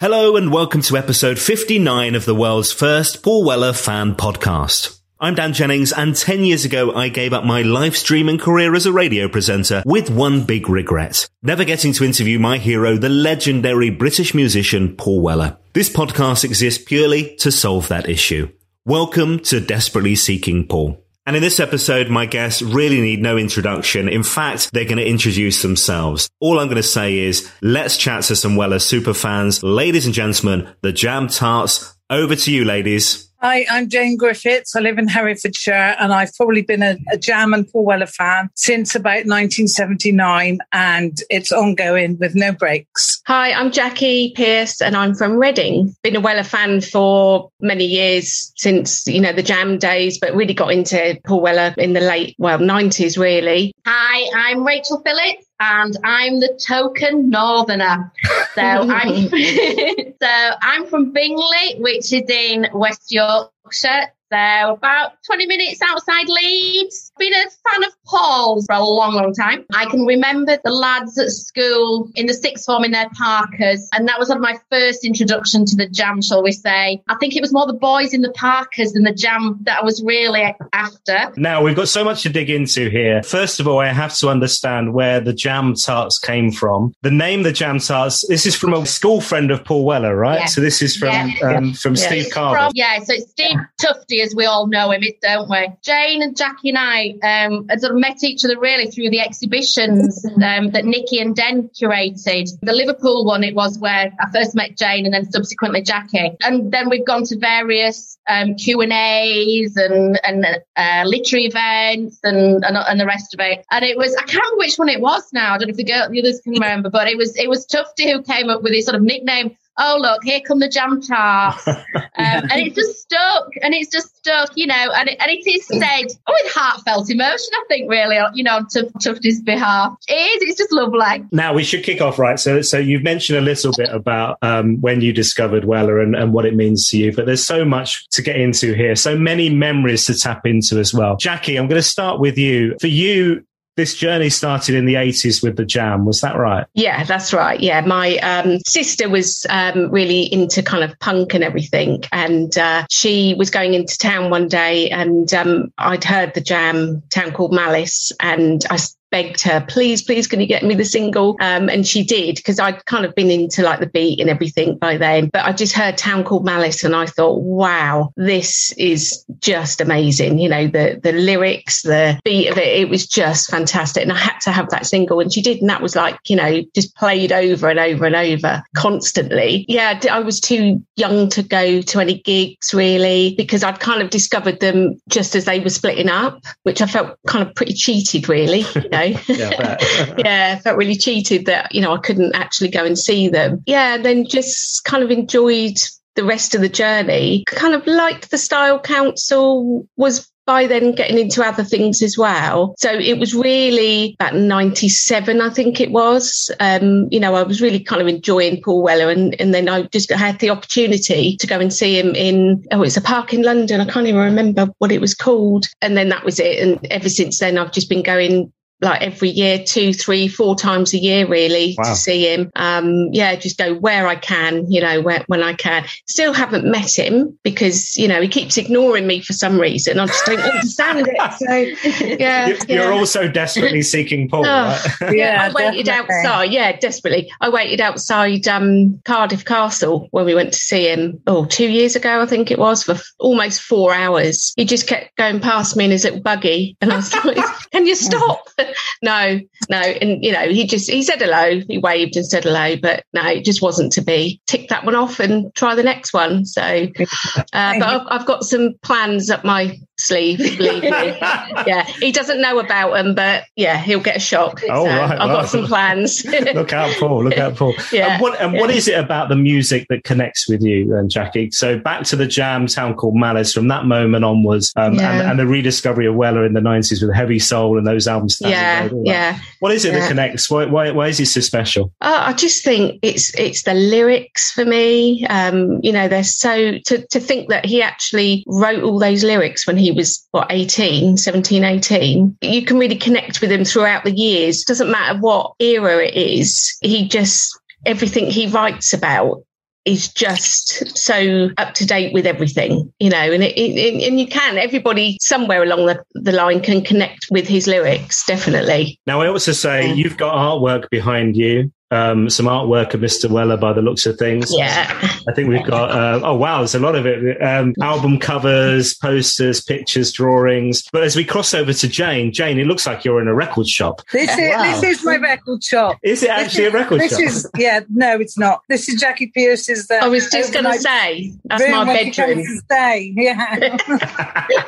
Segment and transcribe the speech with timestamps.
[0.00, 5.00] Hello, and welcome to episode 59 of the world's first Paul Weller fan podcast.
[5.18, 8.86] I'm Dan Jennings, and 10 years ago, I gave up my live streaming career as
[8.86, 11.28] a radio presenter with one big regret.
[11.42, 15.58] Never getting to interview my hero, the legendary British musician Paul Weller.
[15.72, 18.52] This podcast exists purely to solve that issue.
[18.84, 21.04] Welcome to Desperately Seeking Paul.
[21.28, 24.08] And in this episode, my guests really need no introduction.
[24.08, 26.30] In fact, they're going to introduce themselves.
[26.40, 29.62] All I'm going to say is let's chat to some Weller super fans.
[29.62, 31.94] Ladies and gentlemen, the Jam Tarts.
[32.08, 33.27] Over to you, ladies.
[33.40, 34.74] Hi, I'm Jane Griffiths.
[34.74, 38.50] I live in Herefordshire and I've probably been a, a, Jam and Paul Weller fan
[38.56, 43.22] since about 1979 and it's ongoing with no breaks.
[43.28, 45.94] Hi, I'm Jackie Pierce and I'm from Reading.
[46.02, 50.54] Been a Weller fan for many years since, you know, the Jam days, but really
[50.54, 53.72] got into Paul Weller in the late, well, 90s really.
[53.86, 58.12] Hi, I'm Rachel Phillips and I'm the token northerner.
[58.54, 59.28] So I'm
[60.22, 64.12] so I'm from Bingley, which is in West Yorkshire.
[64.32, 67.12] So about 20 minutes outside Leeds.
[67.18, 67.36] Been a
[67.70, 69.64] fan of Paul's for a long, long time.
[69.74, 73.88] I can remember the lads at school in the sixth form in their parkers.
[73.92, 77.02] And that was sort of my first introduction to the jam, shall we say.
[77.08, 79.84] I think it was more the boys in the parkers than the jam that I
[79.84, 81.32] was really after.
[81.36, 83.22] Now we've got so much to dig into here.
[83.22, 86.92] First of all, I have to understand where the jam tarts came from.
[87.02, 90.40] The name the jam tarts, this is from a school friend of Paul Weller, right?
[90.40, 90.46] Yeah.
[90.46, 91.56] So this is from Yeah.
[91.56, 92.06] um, from Yeah.
[92.06, 92.56] Steve Carver.
[92.58, 95.68] from- yeah, so it's Steve Tufty, as we all know him, don't we?
[95.82, 100.24] Jane and Jackie and I um, sort of met each other really through the exhibitions
[100.42, 102.50] um, that Nikki and Den curated.
[102.62, 106.32] The Liverpool one, it was where I first met Jane and then subsequently Jackie.
[106.42, 110.46] And then we've gone to various um, Q&As and, and
[110.76, 113.64] uh, literary events and, and, and the rest of it.
[113.70, 115.54] And it was, I can't remember which one it was now.
[115.54, 117.66] I don't know if the, girl, the others can remember, but it was, it was
[117.66, 121.00] Tufty who came up with his sort of nickname oh look, here come the jam
[121.00, 121.78] tarts, um,
[122.16, 125.66] and it's just stuck, and it's just stuck, you know, and it, and it is
[125.66, 129.96] said with heartfelt emotion, I think, really, you know, on Tuf- Tufty's behalf.
[130.08, 131.24] It is, it's just lovely.
[131.32, 132.38] Now we should kick off, right?
[132.38, 136.32] So, so you've mentioned a little bit about um, when you discovered Weller and, and
[136.32, 139.50] what it means to you, but there's so much to get into here, so many
[139.50, 141.16] memories to tap into as well.
[141.16, 142.76] Jackie, I'm going to start with you.
[142.80, 143.44] For you,
[143.78, 146.04] this journey started in the 80s with the Jam.
[146.04, 146.66] Was that right?
[146.74, 147.58] Yeah, that's right.
[147.60, 152.86] Yeah, my um, sister was um, really into kind of punk and everything, and uh,
[152.90, 157.52] she was going into town one day, and um, I'd heard the Jam town called
[157.52, 158.78] Malice, and I
[159.10, 161.36] begged her, please, please, can you get me the single?
[161.40, 164.78] Um, and she did because I'd kind of been into like the beat and everything
[164.78, 165.30] by then.
[165.32, 170.38] But I just heard Town Called Malice and I thought, wow, this is just amazing.
[170.38, 174.02] You know, the the lyrics, the beat of it, it was just fantastic.
[174.02, 176.36] And I had to have that single, and she did, and that was like, you
[176.36, 179.64] know, just played over and over and over constantly.
[179.68, 184.10] Yeah, I was too young to go to any gigs really because I'd kind of
[184.10, 188.28] discovered them just as they were splitting up, which I felt kind of pretty cheated,
[188.28, 188.64] really.
[189.04, 189.76] Yeah,
[190.18, 193.62] yeah, I felt really cheated that, you know, I couldn't actually go and see them.
[193.66, 195.78] Yeah, and then just kind of enjoyed
[196.14, 197.44] the rest of the journey.
[197.46, 202.74] Kind of liked the Style Council, was by then getting into other things as well.
[202.78, 206.50] So it was really about 97, I think it was.
[206.58, 209.82] Um, you know, I was really kind of enjoying Paul Weller and, and then I
[209.82, 213.42] just had the opportunity to go and see him in, oh, it's a park in
[213.42, 213.82] London.
[213.82, 215.66] I can't even remember what it was called.
[215.82, 216.66] And then that was it.
[216.66, 220.94] And ever since then, I've just been going like every year, two, three, four times
[220.94, 221.84] a year, really, wow.
[221.84, 222.50] to see him.
[222.54, 225.84] Um, yeah, just go where I can, you know, where, when I can.
[226.06, 229.98] Still haven't met him because, you know, he keeps ignoring me for some reason.
[229.98, 231.32] I just don't understand it.
[231.38, 232.48] So, yeah.
[232.68, 232.90] You're yeah.
[232.90, 235.16] also desperately seeking Paul, oh, right?
[235.16, 236.16] yeah, I waited definitely.
[236.16, 236.52] outside.
[236.52, 237.32] Yeah, desperately.
[237.40, 241.96] I waited outside um, Cardiff Castle when we went to see him, oh, two years
[241.96, 244.52] ago, I think it was, for almost four hours.
[244.56, 246.76] He just kept going past me in his little buggy.
[246.80, 248.48] And I was like, can you stop?
[249.02, 249.78] no, no.
[249.78, 253.26] And, you know, he just, he said hello, he waved and said hello, but no,
[253.26, 254.40] it just wasn't to be.
[254.46, 256.44] Tick that one off and try the next one.
[256.44, 256.84] So, uh,
[257.52, 260.90] but I've, I've got some plans up my sleeve, believe me.
[260.90, 264.62] yeah, he doesn't know about them, but yeah, he'll get a shock.
[264.70, 265.12] Oh, so right.
[265.12, 265.40] I've well.
[265.40, 266.24] got some plans.
[266.54, 267.24] look out, Paul.
[267.24, 267.74] Look out, Paul.
[267.92, 268.14] Yeah.
[268.14, 268.60] And, what, and yeah.
[268.60, 271.50] what is it about the music that connects with you, then, Jackie?
[271.50, 275.12] So back to the jam town called Malice from that moment onwards, um, yeah.
[275.12, 278.38] and, and, the rediscovery of Weller in the 90s with Heavy Soul and those albums.
[278.40, 279.38] Yeah, yeah.
[279.60, 280.50] What is it that connects?
[280.50, 281.92] Why, why, why is it so special?
[282.00, 285.26] Uh, I just think it's it's the lyrics for me.
[285.26, 289.66] Um, you know, they're so, to, to think that he actually wrote all those lyrics
[289.66, 292.36] when he he was, what, 18, 17, 18.
[292.42, 294.64] You can really connect with him throughout the years.
[294.64, 296.76] Doesn't matter what era it is.
[296.80, 299.42] He just, everything he writes about
[299.84, 304.26] is just so up to date with everything, you know, and it, it, and you
[304.26, 309.00] can everybody somewhere along the, the line can connect with his lyrics, definitely.
[309.06, 313.30] Now, I also say you've got artwork behind you um, some artwork of Mr.
[313.30, 314.52] Weller by the looks of things.
[314.54, 314.86] Yeah.
[315.26, 317.40] I think we've got, uh, oh wow, there's a lot of it.
[317.42, 320.88] Um, album covers, posters, pictures, drawings.
[320.92, 323.68] But as we cross over to Jane, Jane, it looks like you're in a record
[323.68, 324.02] shop.
[324.12, 324.80] This is, wow.
[324.80, 325.98] this is my record shop.
[326.02, 327.20] Is it actually is, a record this shop?
[327.20, 328.62] Is, yeah, no, it's not.
[328.68, 329.90] This is Jackie Pierce's.
[329.90, 332.44] Uh, I was just going to say, that's my bedroom.
[332.64, 333.14] Stay.
[333.28, 333.76] Yeah.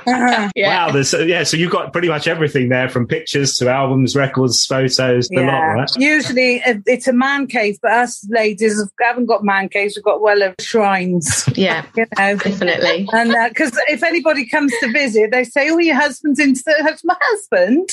[0.56, 0.87] yeah.
[0.87, 0.93] Wow.
[0.93, 1.44] There's, yeah.
[1.44, 5.46] So you've got pretty much everything there from pictures to albums, records, photos, the yeah.
[5.46, 5.90] lot, right?
[5.96, 9.97] Usually uh, it's a man cave, but us ladies haven't got man caves.
[9.97, 11.49] We've got well of shrines.
[11.55, 13.09] Yeah, you know, definitely.
[13.12, 17.05] And because uh, if anybody comes to visit, they say, "Oh, your husband's into that's
[17.05, 17.91] my husband."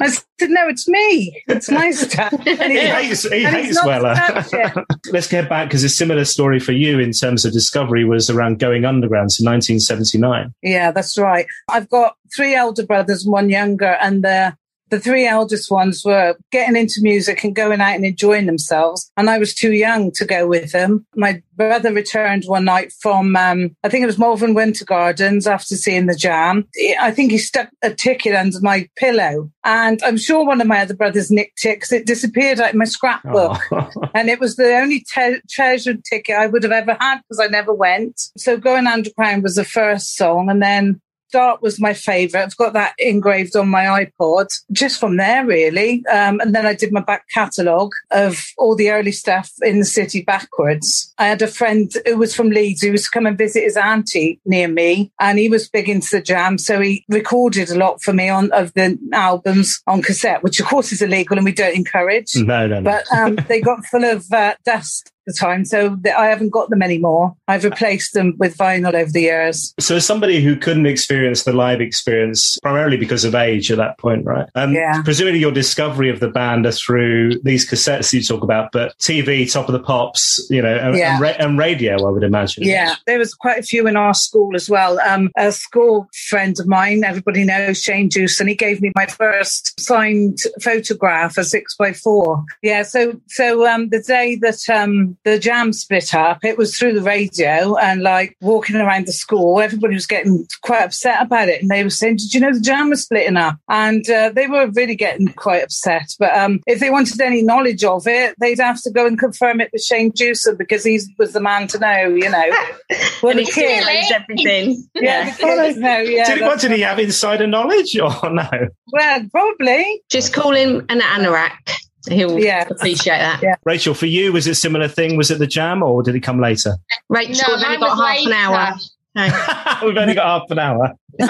[0.00, 1.42] I said, "No, it's me.
[1.48, 4.14] It's my stuff." he hates, he hates Weller.
[5.12, 8.58] Let's get back because a similar story for you in terms of discovery was around
[8.58, 10.52] going underground in 1979.
[10.62, 11.46] Yeah, that's right.
[11.68, 14.56] I've got three elder brothers and one younger, and they're
[14.92, 19.10] the three eldest ones were getting into music and going out and enjoying themselves.
[19.16, 21.06] And I was too young to go with them.
[21.16, 25.76] My brother returned one night from, um, I think it was Malvern Winter Gardens after
[25.76, 26.68] seeing the jam.
[27.00, 29.50] I think he stuck a ticket under my pillow.
[29.64, 32.76] And I'm sure one of my other brothers nicked it because it disappeared out of
[32.76, 33.62] my scrapbook.
[33.72, 33.90] Oh.
[34.14, 37.46] and it was the only te- treasured ticket I would have ever had because I
[37.46, 38.20] never went.
[38.36, 40.50] So Going Underground was the first song.
[40.50, 41.00] And then
[41.32, 42.42] Start was my favorite.
[42.42, 46.04] I've got that engraved on my iPod just from there, really.
[46.12, 49.86] Um, and then I did my back catalogue of all the early stuff in the
[49.86, 51.14] city backwards.
[51.16, 53.78] I had a friend who was from Leeds who was to come and visit his
[53.78, 56.58] auntie near me, and he was big into the jam.
[56.58, 60.66] So he recorded a lot for me on of the albums on cassette, which of
[60.66, 62.36] course is illegal and we don't encourage.
[62.36, 62.82] No, no, no.
[62.82, 65.64] But um, they got full of uh, dust the time.
[65.64, 67.34] So I haven't got them anymore.
[67.48, 69.74] I've replaced them with vinyl over the years.
[69.78, 73.98] So as somebody who couldn't experience the live experience primarily because of age at that
[73.98, 74.48] point, right?
[74.54, 75.02] Um, yeah.
[75.02, 79.50] Presumably your discovery of the band are through these cassettes you talk about, but TV,
[79.50, 81.14] Top of the Pops, you know, and, yeah.
[81.14, 82.64] and, ra- and radio, I would imagine.
[82.64, 84.98] Yeah, there was quite a few in our school as well.
[85.00, 89.06] Um, a school friend of mine, everybody knows Shane Juice, and he gave me my
[89.06, 92.44] first signed photograph, a six by four.
[92.62, 96.94] Yeah, so so um, the day that um, the jam split up, it was through
[96.94, 101.62] the radio and like walking around the school, everybody was getting quite upset about it.
[101.62, 103.56] And they were saying, Did you know the jam was splitting up?
[103.68, 106.14] And uh, they were really getting quite upset.
[106.18, 109.60] But um, if they wanted any knowledge of it, they'd have to go and confirm
[109.60, 112.50] it with Shane Juicer because he was the man to know, you know.
[113.22, 114.88] well, the kid knows everything.
[114.94, 115.78] Yeah, the kids.
[116.12, 118.48] Yeah, did, what, did he have insider knowledge or no?
[118.92, 120.02] Well, probably.
[120.08, 121.72] Just call him an anorak.
[122.08, 122.66] He'll yeah.
[122.68, 123.40] appreciate that.
[123.42, 123.54] Yeah.
[123.64, 125.16] Rachel, for you, was it a similar thing?
[125.16, 126.76] Was it the jam or did it come later?
[127.08, 128.30] Rachel, no, we've only got half later.
[128.30, 128.74] an hour.
[129.84, 130.94] We've only got half an hour.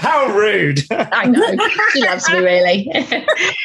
[0.00, 0.80] How rude.
[0.90, 1.56] I know.
[1.92, 2.84] She loves me, really.
[2.92, 3.04] Dan,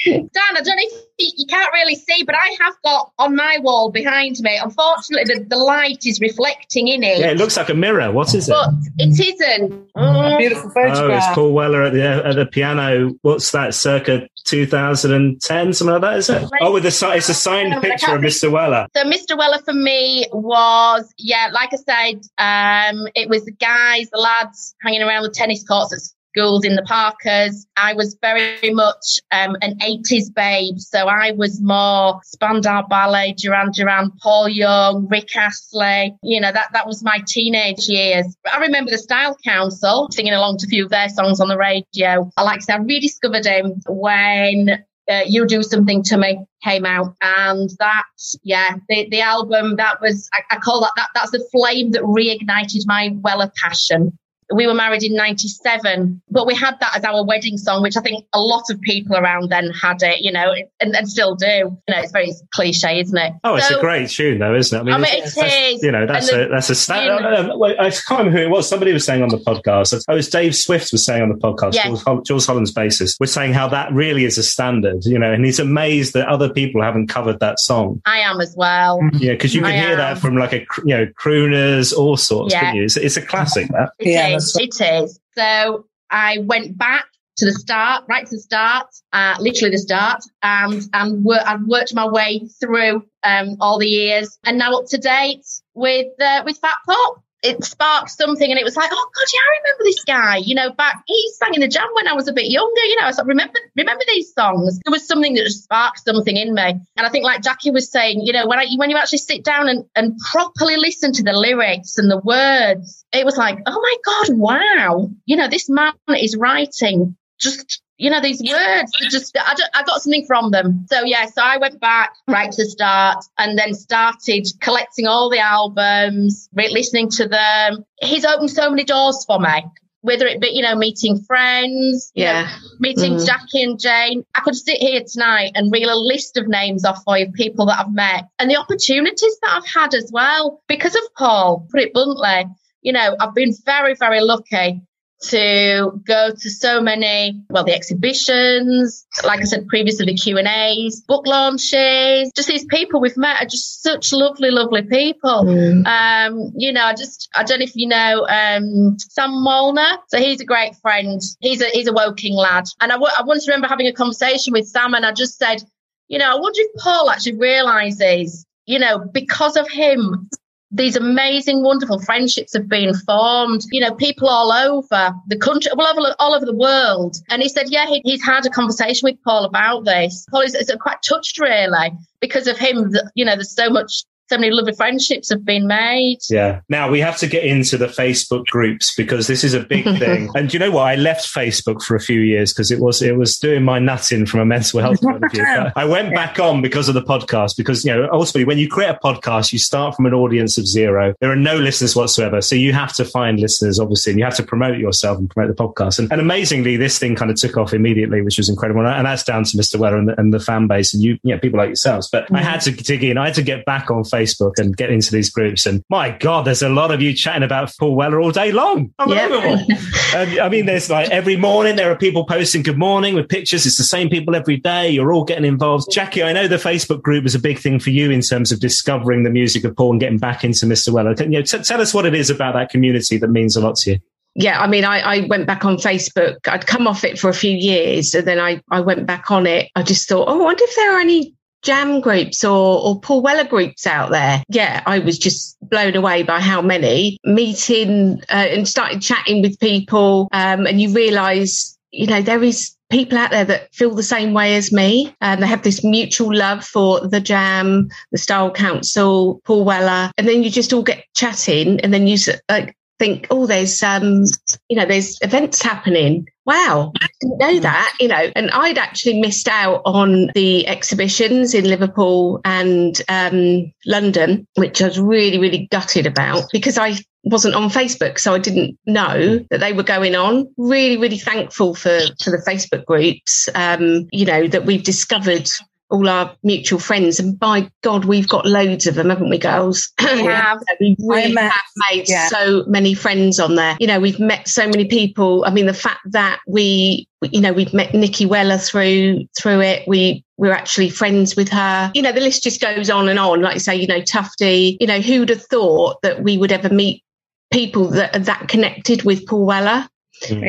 [0.06, 3.58] I don't know if you, you can't really see, but I have got on my
[3.62, 7.20] wall behind me, unfortunately, the, the light is reflecting in it.
[7.20, 8.12] Yeah, it looks like a mirror.
[8.12, 8.52] What is it?
[8.52, 9.90] But it isn't.
[9.96, 11.36] Oh, Beautiful Oh, it's photograph.
[11.36, 13.16] Paul Weller at the at the piano.
[13.22, 13.74] What's that?
[13.74, 16.50] Circa 2010, something like that, is it?
[16.62, 18.52] Oh, with the si- it's a signed No, picture of Mr.
[18.52, 18.88] Weller.
[18.96, 19.38] So Mr.
[19.38, 24.76] Weller for me was, yeah, like I said, um, it was the guys, the lads
[24.82, 26.00] hanging around the tennis courts at
[26.38, 27.66] schools in the Parkers.
[27.78, 30.78] I was very much um, an 80s babe.
[30.78, 36.16] So I was more Spandau Ballet, Duran Duran, Paul Young, Rick Astley.
[36.22, 38.36] You know, that, that was my teenage years.
[38.52, 41.58] I remember the Style Council singing along to a few of their songs on the
[41.58, 42.30] radio.
[42.38, 46.86] I like to say I rediscovered him when uh, you do something to me came
[46.86, 48.04] out and that
[48.44, 52.02] yeah the, the album that was I, I call that, that that's the flame that
[52.02, 54.18] reignited my well of passion
[54.54, 58.02] we were married in 97 but we had that as our wedding song which i
[58.02, 61.46] think a lot of people around then had it you know and, and still do
[61.46, 64.76] you know it's very cliche isn't it Oh, it's So- a great tune, though, isn't
[64.78, 64.82] it?
[64.82, 65.84] I mean, I mean, it's- it that's- is.
[65.84, 68.32] You know, that's And a that's a sta- you know- uh, uh, I can't remember
[68.32, 68.68] who it was.
[68.68, 69.94] Somebody was saying on the podcast.
[70.08, 71.76] Oh, it was Dave Swift was saying on the podcast.
[71.76, 71.88] Yeah.
[71.88, 75.06] Jules, Hol- Jules Holland's bassist was saying how that really is a standard.
[75.06, 78.02] You know, and he's amazed that other people haven't covered that song.
[78.06, 79.98] i am as well Yeah, because you can I hear am.
[79.98, 82.54] that from like a you know crooners, all sorts.
[82.54, 82.60] Yeah.
[82.62, 82.84] Couldn't you?
[82.84, 83.68] It's, it's a classic.
[83.70, 85.20] That Yeah, that's It is.
[85.38, 87.06] So I went back
[87.38, 91.64] to the start, right to the start, uh, literally the start, and and wor- I've
[91.68, 96.42] worked my way through um, all the years, and now up to date with uh,
[96.46, 97.24] with Fat Pop.
[97.48, 100.38] It sparked something, and it was like, oh god, yeah, I remember this guy.
[100.38, 102.82] You know, back he sang in the jam when I was a bit younger.
[102.82, 104.80] You know, I sort of remember remember these songs.
[104.84, 107.90] There was something that just sparked something in me, and I think, like Jackie was
[107.90, 111.24] saying, you know, when I when you actually sit down and and properly listen to
[111.24, 115.70] the lyrics and the words, it was like, oh my god, wow, you know, this
[115.70, 120.52] man is writing just you know these words just I, don't- I got something from
[120.52, 125.08] them so yeah so i went back right to the start and then started collecting
[125.08, 129.66] all the albums re- listening to them he's opened so many doors for me
[130.02, 132.50] whether it be you know meeting friends you know, Yeah.
[132.80, 133.26] meeting Mm.
[133.26, 134.24] Jackie and Jane.
[134.36, 137.34] I could sit here tonight and reel a list of names off for you, of
[137.34, 141.68] people that I've met and the opportunities that I've had as well because of Paul,
[141.72, 142.46] put it bluntly.
[142.84, 144.82] You know, I've been very, very lucky
[145.20, 150.48] to go to so many, well, the exhibitions, like I said previously, the Q and
[150.48, 155.44] A's, book launches, just these people we've met are just such lovely, lovely people.
[155.44, 155.86] Mm.
[155.86, 159.98] Um, you know, I just I don't know if you know um, Sam Molnar.
[160.10, 161.22] So he's a great friend.
[161.40, 164.54] He's a he's a Woking lad, and I, w- I once remember having a conversation
[164.54, 165.64] with Sam, and I just said,
[166.08, 170.30] you know, I wonder if Paul actually realizes, you know, because of him.
[170.72, 173.62] These amazing, wonderful friendships have been formed.
[173.72, 177.18] You know, people all over the country, well, all over, all over the world.
[177.30, 180.26] And he said, yeah, he, he's had a conversation with Paul about this.
[180.30, 182.94] Paul is, is quite touched, really, because of him.
[183.16, 186.20] You know, there's so much so many lovely friendships have been made.
[186.30, 186.62] Yeah.
[186.70, 190.30] Now we have to get into the Facebook groups because this is a big thing.
[190.36, 190.84] and do you know what?
[190.84, 194.26] I left Facebook for a few years because it was it was doing my nutting
[194.26, 195.46] from a mental health point of view.
[195.58, 198.70] But I went back on because of the podcast because you know ultimately when you
[198.70, 201.14] create a podcast, you start from an audience of zero.
[201.20, 204.36] There are no listeners whatsoever, so you have to find listeners obviously, and you have
[204.36, 206.00] to promote yourself and promote the podcast.
[206.00, 208.86] And, and amazingly, this thing kind of took off immediately, which was incredible.
[208.86, 209.80] And that's down to Mr.
[209.80, 212.10] Weller and the, and the fan base and you, you know, people like yourselves.
[212.12, 212.44] But I mm.
[212.44, 213.18] had to dig in.
[213.18, 214.17] I had to get back on Facebook
[214.58, 215.66] and get into these groups.
[215.66, 218.94] And my God, there's a lot of you chatting about Paul Weller all day long.
[219.00, 219.66] Unbelievable.
[220.16, 223.66] And, I mean, there's like every morning there are people posting good morning with pictures.
[223.66, 224.90] It's the same people every day.
[224.90, 225.92] You're all getting involved.
[225.92, 228.62] Jackie, I know the Facebook group was a big thing for you in terms of
[228.62, 230.94] discovering the music of Paul and getting back into Mr.
[230.94, 231.14] Weller.
[231.14, 233.62] Can you know, t- tell us what it is about that community that means a
[233.62, 234.00] lot to you?
[234.40, 236.48] yeah, I mean, I, I went back on Facebook.
[236.48, 239.48] I'd come off it for a few years and then I, I went back on
[239.48, 239.72] it.
[239.76, 243.22] I just thought, oh, I wonder if there are any jam groups or, or Paul
[243.22, 244.44] Weller groups out there.
[244.50, 249.60] Yeah, I was just blown away by how many meeting uh, and started chatting with
[249.60, 250.30] people.
[250.32, 254.34] Um, and you realize, you know, there is people out there that feel the same
[254.34, 255.14] way as me.
[255.22, 260.12] And they have this mutual love for the jam, the style council, Paul Weller.
[260.18, 262.18] And then you just all get chatting and then you
[262.50, 264.24] like, think, oh, there's um,
[264.70, 266.28] you know, there's events happening.
[266.48, 268.32] Wow, I didn't know that, you know.
[268.34, 274.88] And I'd actually missed out on the exhibitions in Liverpool and um, London, which I
[274.88, 279.60] was really, really gutted about because I wasn't on Facebook, so I didn't know that
[279.60, 280.48] they were going on.
[280.56, 283.50] Really, really thankful for for the Facebook groups.
[283.54, 285.50] Um, you know that we've discovered
[285.90, 289.92] all our mutual friends, and by God, we've got loads of them, haven't we, girls?
[290.18, 290.60] We have.
[290.80, 291.54] we really have
[291.90, 292.28] made yeah.
[292.28, 293.78] so many friends on there.
[293.80, 295.46] You know, we've met so many people.
[295.46, 299.88] I mean, the fact that we, you know, we've met Nikki Weller through through it.
[299.88, 301.92] We we're actually friends with her.
[301.94, 303.42] You know, the list just goes on and on.
[303.42, 304.78] Like you say, you know, Tufty.
[304.80, 307.04] You know, who'd have thought that we would ever meet
[307.52, 309.88] people that are that connected with Paul Weller?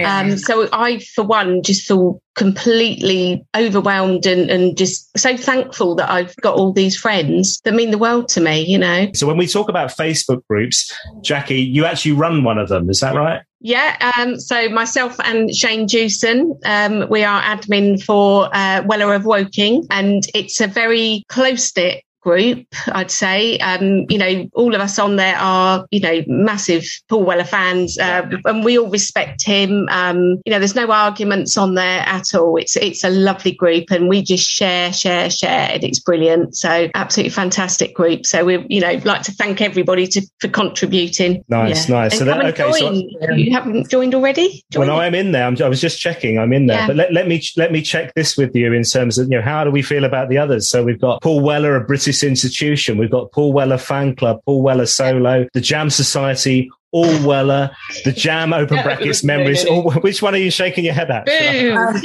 [0.04, 6.10] Um, so I, for one, just feel completely overwhelmed and, and just so thankful that
[6.10, 9.10] I've got all these friends that mean the world to me, you know?
[9.14, 12.88] So when we talk about Facebook groups, Jackie, you actually run one of them.
[12.88, 13.42] Is that right?
[13.60, 14.12] Yeah.
[14.16, 19.84] Um, so myself and Shane Jewson, um, we are admin for uh, Weller of Woking,
[19.90, 23.58] and it's a very close knit group, I'd say.
[23.58, 27.98] Um, you know, all of us on there are, you know, massive Paul Weller fans,
[27.98, 29.88] uh, and we all respect him.
[29.90, 32.56] Um, you know, there's no arguments on there at all.
[32.56, 36.56] It's it's a lovely group, and we just share, share, share, and it's brilliant.
[36.56, 38.26] So absolutely fantastic group.
[38.26, 41.44] So we, you know, like to thank everybody to, for contributing.
[41.48, 42.12] Nice, nice.
[42.12, 43.38] And So that, and okay, so join.
[43.38, 44.64] you haven't joined already?
[44.70, 45.04] Join Well, it.
[45.04, 45.46] I'm in there.
[45.46, 46.38] I'm, I was just checking.
[46.38, 46.78] I'm in there.
[46.78, 46.86] Yeah.
[46.86, 49.42] But let, let me let me check this with you in terms of you know
[49.42, 50.68] how do we feel about the others?
[50.68, 52.98] So we've got Paul Weller, a British institution.
[52.98, 57.70] We've got Paul Weller fan club, Paul Weller solo, the Jam Society, All Weller,
[58.04, 59.64] the Jam open brackets memories.
[59.66, 61.26] All, which one are you shaking your head at?
[61.26, 61.76] Boom.
[61.76, 62.00] Uh,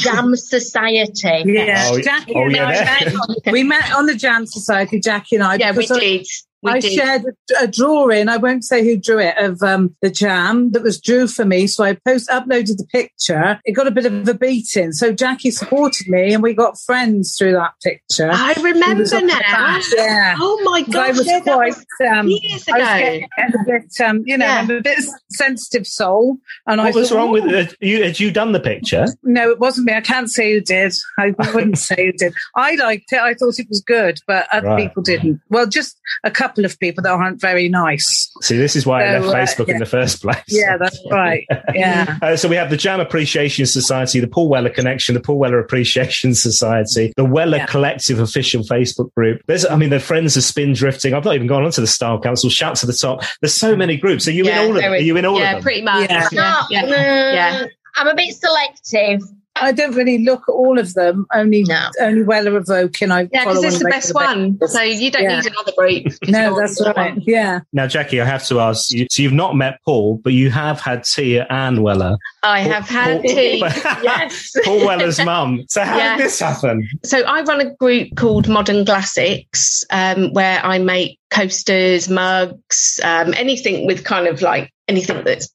[0.00, 1.42] Jam Society.
[1.46, 3.12] Yeah, Oh, Jackie oh, and yeah, I there.
[3.14, 5.54] met- we met on the Jam Society, Jackie and I.
[5.56, 6.26] yeah, we because I- did.
[6.62, 6.92] We I did.
[6.92, 8.28] shared a, a drawing.
[8.28, 11.66] I won't say who drew it of um, the jam that was drew for me.
[11.68, 13.60] So I post uploaded the picture.
[13.64, 14.92] It got a bit of a beating.
[14.92, 18.30] So Jackie supported me, and we got friends through that picture.
[18.32, 19.80] I remember was on the now.
[19.96, 20.34] Yeah.
[20.38, 24.22] Oh my I was yeah, quite, was um, years I was getting a bit, um,
[24.26, 24.58] you know, yeah.
[24.58, 24.98] I'm a bit
[25.30, 28.02] sensitive soul, and I What was thought, wrong with "Oh, uh, you?
[28.02, 29.06] Had you done the picture?
[29.22, 29.94] No, it wasn't me.
[29.94, 30.92] I can't say who did.
[31.18, 32.34] I wouldn't say who did.
[32.56, 33.20] I liked it.
[33.20, 34.86] I thought it was good, but other Right.
[34.88, 35.40] people didn't.
[35.50, 38.30] Well, just a couple of people that aren't very nice.
[38.40, 40.42] See, this is why I So, left uh, Facebook in the first place.
[40.48, 41.44] Yeah, that's right.
[41.74, 42.16] Yeah.
[42.22, 45.58] Uh, so we have the Jam Appreciation Society, the Paul Weller Connection, the Paul Weller
[45.58, 47.66] Appreciation Society, the Weller Yeah.
[47.66, 49.42] Collective official Facebook group.
[49.46, 51.14] There's, I mean, the Friends of Spin Drifting.
[51.14, 52.48] I've not even gone onto the Style Council.
[52.50, 53.22] Shout to the top.
[53.40, 54.26] There's so many groups.
[54.28, 54.92] Are you Yeah, in all of them?
[54.92, 55.62] Are you in all yeah, of them?
[55.62, 56.10] pretty much.
[56.10, 56.28] Yeah.
[56.32, 56.82] Yeah, Not, yeah.
[56.84, 57.66] mm, Yeah.
[57.96, 59.20] I'm a bit selective.
[59.60, 61.26] I don't really look at all of them.
[61.34, 61.88] Only No.
[62.00, 63.10] only Weller evoking.
[63.10, 64.52] I Yeah, follow because it's the best regular one.
[64.52, 64.74] basis.
[64.76, 65.40] So you don't Yeah.
[65.40, 66.06] need another break.
[66.28, 67.14] No, that's right.
[67.26, 67.60] Yeah.
[67.72, 69.06] Now, Jackie, I have to ask you.
[69.10, 72.88] So you've not met Paul, but you have had tea at Anne Weller, I have
[72.88, 73.58] had tea.
[74.02, 74.52] yes.
[74.64, 75.64] Paul Weller's mum.
[75.68, 76.16] So how Yeah.
[76.16, 76.88] did this happen?
[77.04, 83.34] So I run a group called Modern Classics, um, where I make coasters, mugs, um,
[83.34, 85.48] anything with kind of like anything that's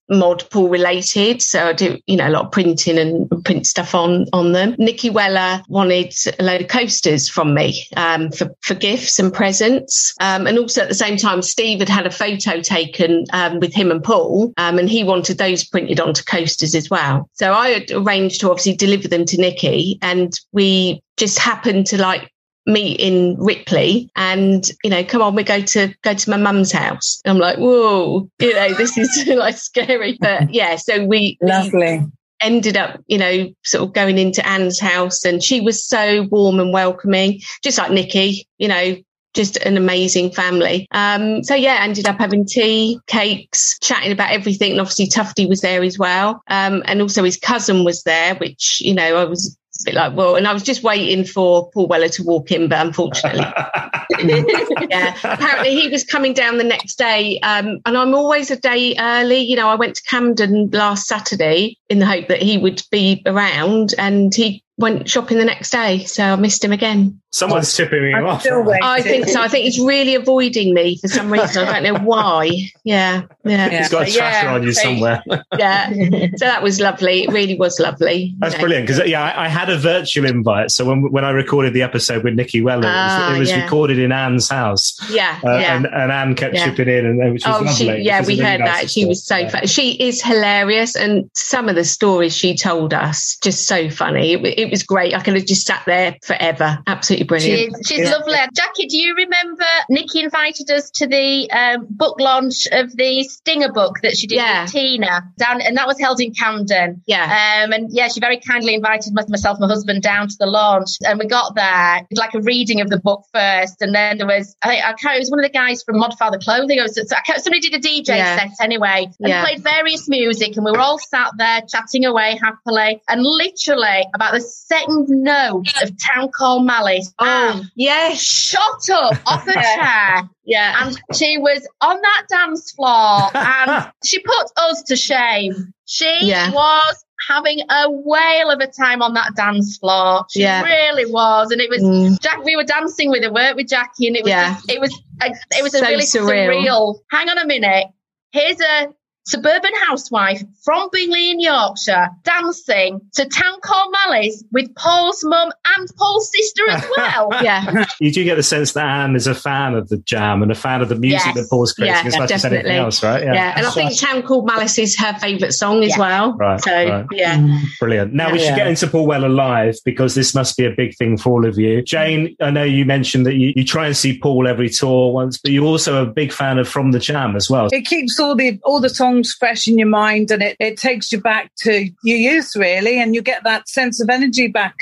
[0.50, 1.42] pool related.
[1.42, 4.76] So I do, you know, a lot of printing and print stuff on on them.
[4.78, 10.14] Nikki Weller wanted a load of coasters from me um, for for gifts and presents,
[10.22, 13.74] um, and also at the same time, Steve had had a photo taken um, with
[13.74, 17.30] him and Paul, um, and he wanted those printed onto coasters as well.
[17.34, 22.02] So I had arranged to obviously deliver them to Nikki, and we just happened to
[22.02, 22.30] like
[22.66, 26.72] meet in Ripley and you know come on we go to go to my mum's
[26.72, 31.38] house and I'm like whoa you know this is like scary but yeah so we,
[31.42, 32.06] we Lovely.
[32.42, 36.60] ended up you know sort of going into Anne's house and she was so warm
[36.60, 38.96] and welcoming just like Nikki you know
[39.34, 40.88] just an amazing family.
[40.92, 44.72] Um, so yeah, ended up having tea, cakes, chatting about everything.
[44.72, 46.42] And obviously Tufty was there as well.
[46.50, 50.16] Um, and also his cousin was there, which, you know, I was a bit like,
[50.16, 53.42] well, and I was just waiting for Paul Weller to walk in, but unfortunately,
[54.90, 55.16] yeah.
[55.24, 59.40] Apparently, he was coming down the next day, um, and I'm always a day early.
[59.40, 63.22] You know, I went to Camden last Saturday in the hope that he would be
[63.26, 67.20] around, and he went shopping the next day, so I missed him again.
[67.30, 68.46] Someone's tipping me I'm off.
[68.46, 69.42] I think so.
[69.42, 71.68] I think he's really avoiding me for some reason.
[71.68, 72.46] I don't know why.
[72.84, 73.80] Yeah, yeah, Yeah.
[73.80, 75.24] He's got a So, tracker yeah, on you so- somewhere.
[75.58, 75.90] yeah.
[76.36, 77.24] So that was lovely.
[77.24, 78.36] It really was lovely.
[78.38, 78.62] That's You know.
[78.66, 80.70] brilliant because yeah, I, I had a virtual invite.
[80.70, 83.50] So when when I recorded the episode with Nikki Weller, it was, Ah, it was
[83.50, 83.64] yeah.
[83.64, 85.76] recorded in Anne's house, Yeah, uh, yeah.
[85.76, 86.66] and, and Anne kept Yeah.
[86.66, 87.74] chipping in, and uh, which was Oh, lovely.
[87.74, 88.92] she, yeah, we really heard nice that.
[88.92, 89.54] She was so experience.
[89.54, 89.68] funny.
[89.68, 94.34] She is hilarious, and some of the stories she told us just so funny.
[94.34, 95.14] It, wa- it was great.
[95.14, 96.80] I could have just sat there forever.
[96.88, 97.76] Absolutely brilliant.
[97.78, 98.16] She's, she's Yeah.
[98.18, 98.36] lovely.
[98.54, 103.72] Jackie, do you remember Nikki invited us to the um, book launch of the Stinger
[103.72, 104.64] book that she did Yeah.
[104.64, 107.02] with Tina down, and that was held in Camden.
[107.06, 107.64] Yeah.
[107.64, 110.90] Um, and yeah, she very kindly invited myself and my husband down to the launch,
[111.06, 114.56] and we got there like a reading of the book first, and then there was
[114.64, 116.80] I, I can't, it was one of the guys from Mod Father Clothing.
[116.82, 116.96] Was,
[117.38, 118.38] somebody did a DJ Yeah.
[118.38, 119.44] set anyway, and Yeah.
[119.44, 124.34] played various music, and we were all sat there chatting away happily, and literally about
[124.34, 127.14] the second note of Town Call Malice.
[127.20, 128.22] Oh, yes.
[128.22, 130.30] Shot up off her chair.
[130.46, 130.86] Yeah.
[130.88, 135.74] And she was on that dance floor and she put us to shame.
[135.86, 136.52] She Yeah.
[136.52, 140.26] was having a whale of a time on that dance floor.
[140.32, 140.64] She Yeah.
[140.64, 141.52] really was.
[141.52, 142.20] And it was Mm.
[142.20, 144.08] Jack we were dancing with her, weren't we, Jackie?
[144.08, 144.54] And it was Yeah.
[144.56, 146.66] just- it was it was a So really surreal.
[146.66, 146.96] surreal.
[147.12, 147.88] Hang on a minute.
[148.32, 148.88] Here's a
[149.26, 155.88] suburban housewife from Bingley in Yorkshire dancing to Town Call Malice with Paul's mum and
[155.98, 157.30] Paul's sister as well.
[157.44, 157.86] Yeah.
[158.00, 160.56] You do get the sense that Anne is a fan of the jam and a
[160.56, 161.36] fan of the music Yes.
[161.36, 162.80] that Paul's creating Yeah, as much as anything definitely.
[162.86, 163.24] else, right?
[163.24, 163.54] Yeah.
[163.58, 166.00] And I think Town Called Malice is her favourite song as Yeah.
[166.00, 166.34] well.
[166.34, 167.06] Right, So, right.
[167.12, 167.38] yeah.
[167.38, 168.14] Mm, brilliant.
[168.14, 168.56] Now we should Yeah.
[168.58, 171.58] get into Paul Well Alive because this must be a big thing for all of
[171.58, 171.82] you.
[171.82, 175.38] Jane, I know you mentioned that you, you try and see Paul every tour once,
[175.38, 177.68] but you're also a big fan of From the Jam as well.
[177.72, 181.12] It keeps all the all the songs fresh in your mind, and it, it takes
[181.12, 184.76] you back to your youth, really, and you get that sense of energy back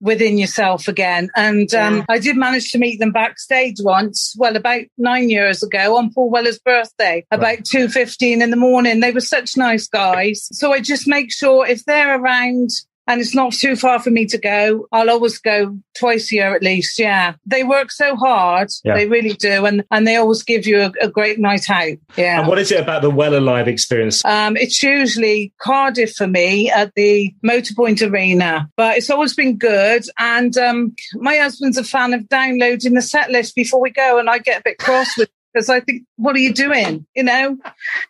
[0.00, 1.30] within yourself again.
[1.34, 2.04] And um, Yeah.
[2.10, 6.30] I did manage to meet them backstage once, well, about nine years ago on Paul
[6.30, 9.00] Weller's birthday, about two fifteen in the morning.
[9.00, 12.70] They were such nice guys, so I just make sure if they're around.
[13.06, 14.86] And it's not too far for me to go.
[14.92, 16.98] I'll always go twice a year at least.
[16.98, 17.34] Yeah.
[17.46, 18.70] They work so hard.
[18.82, 18.94] Yeah.
[18.94, 19.66] They really do.
[19.66, 21.98] And, and they always give you a, a great night out.
[22.16, 22.40] Yeah.
[22.40, 24.24] And what is it about the Well Alive experience?
[24.24, 30.04] Um, it's usually Cardiff for me at the Motorpoint Arena, but it's always been good.
[30.18, 34.30] And um, my husband's a fan of downloading the set list before we go, and
[34.30, 37.06] I get a bit cross with because I think, what are you doing?
[37.14, 37.56] You know,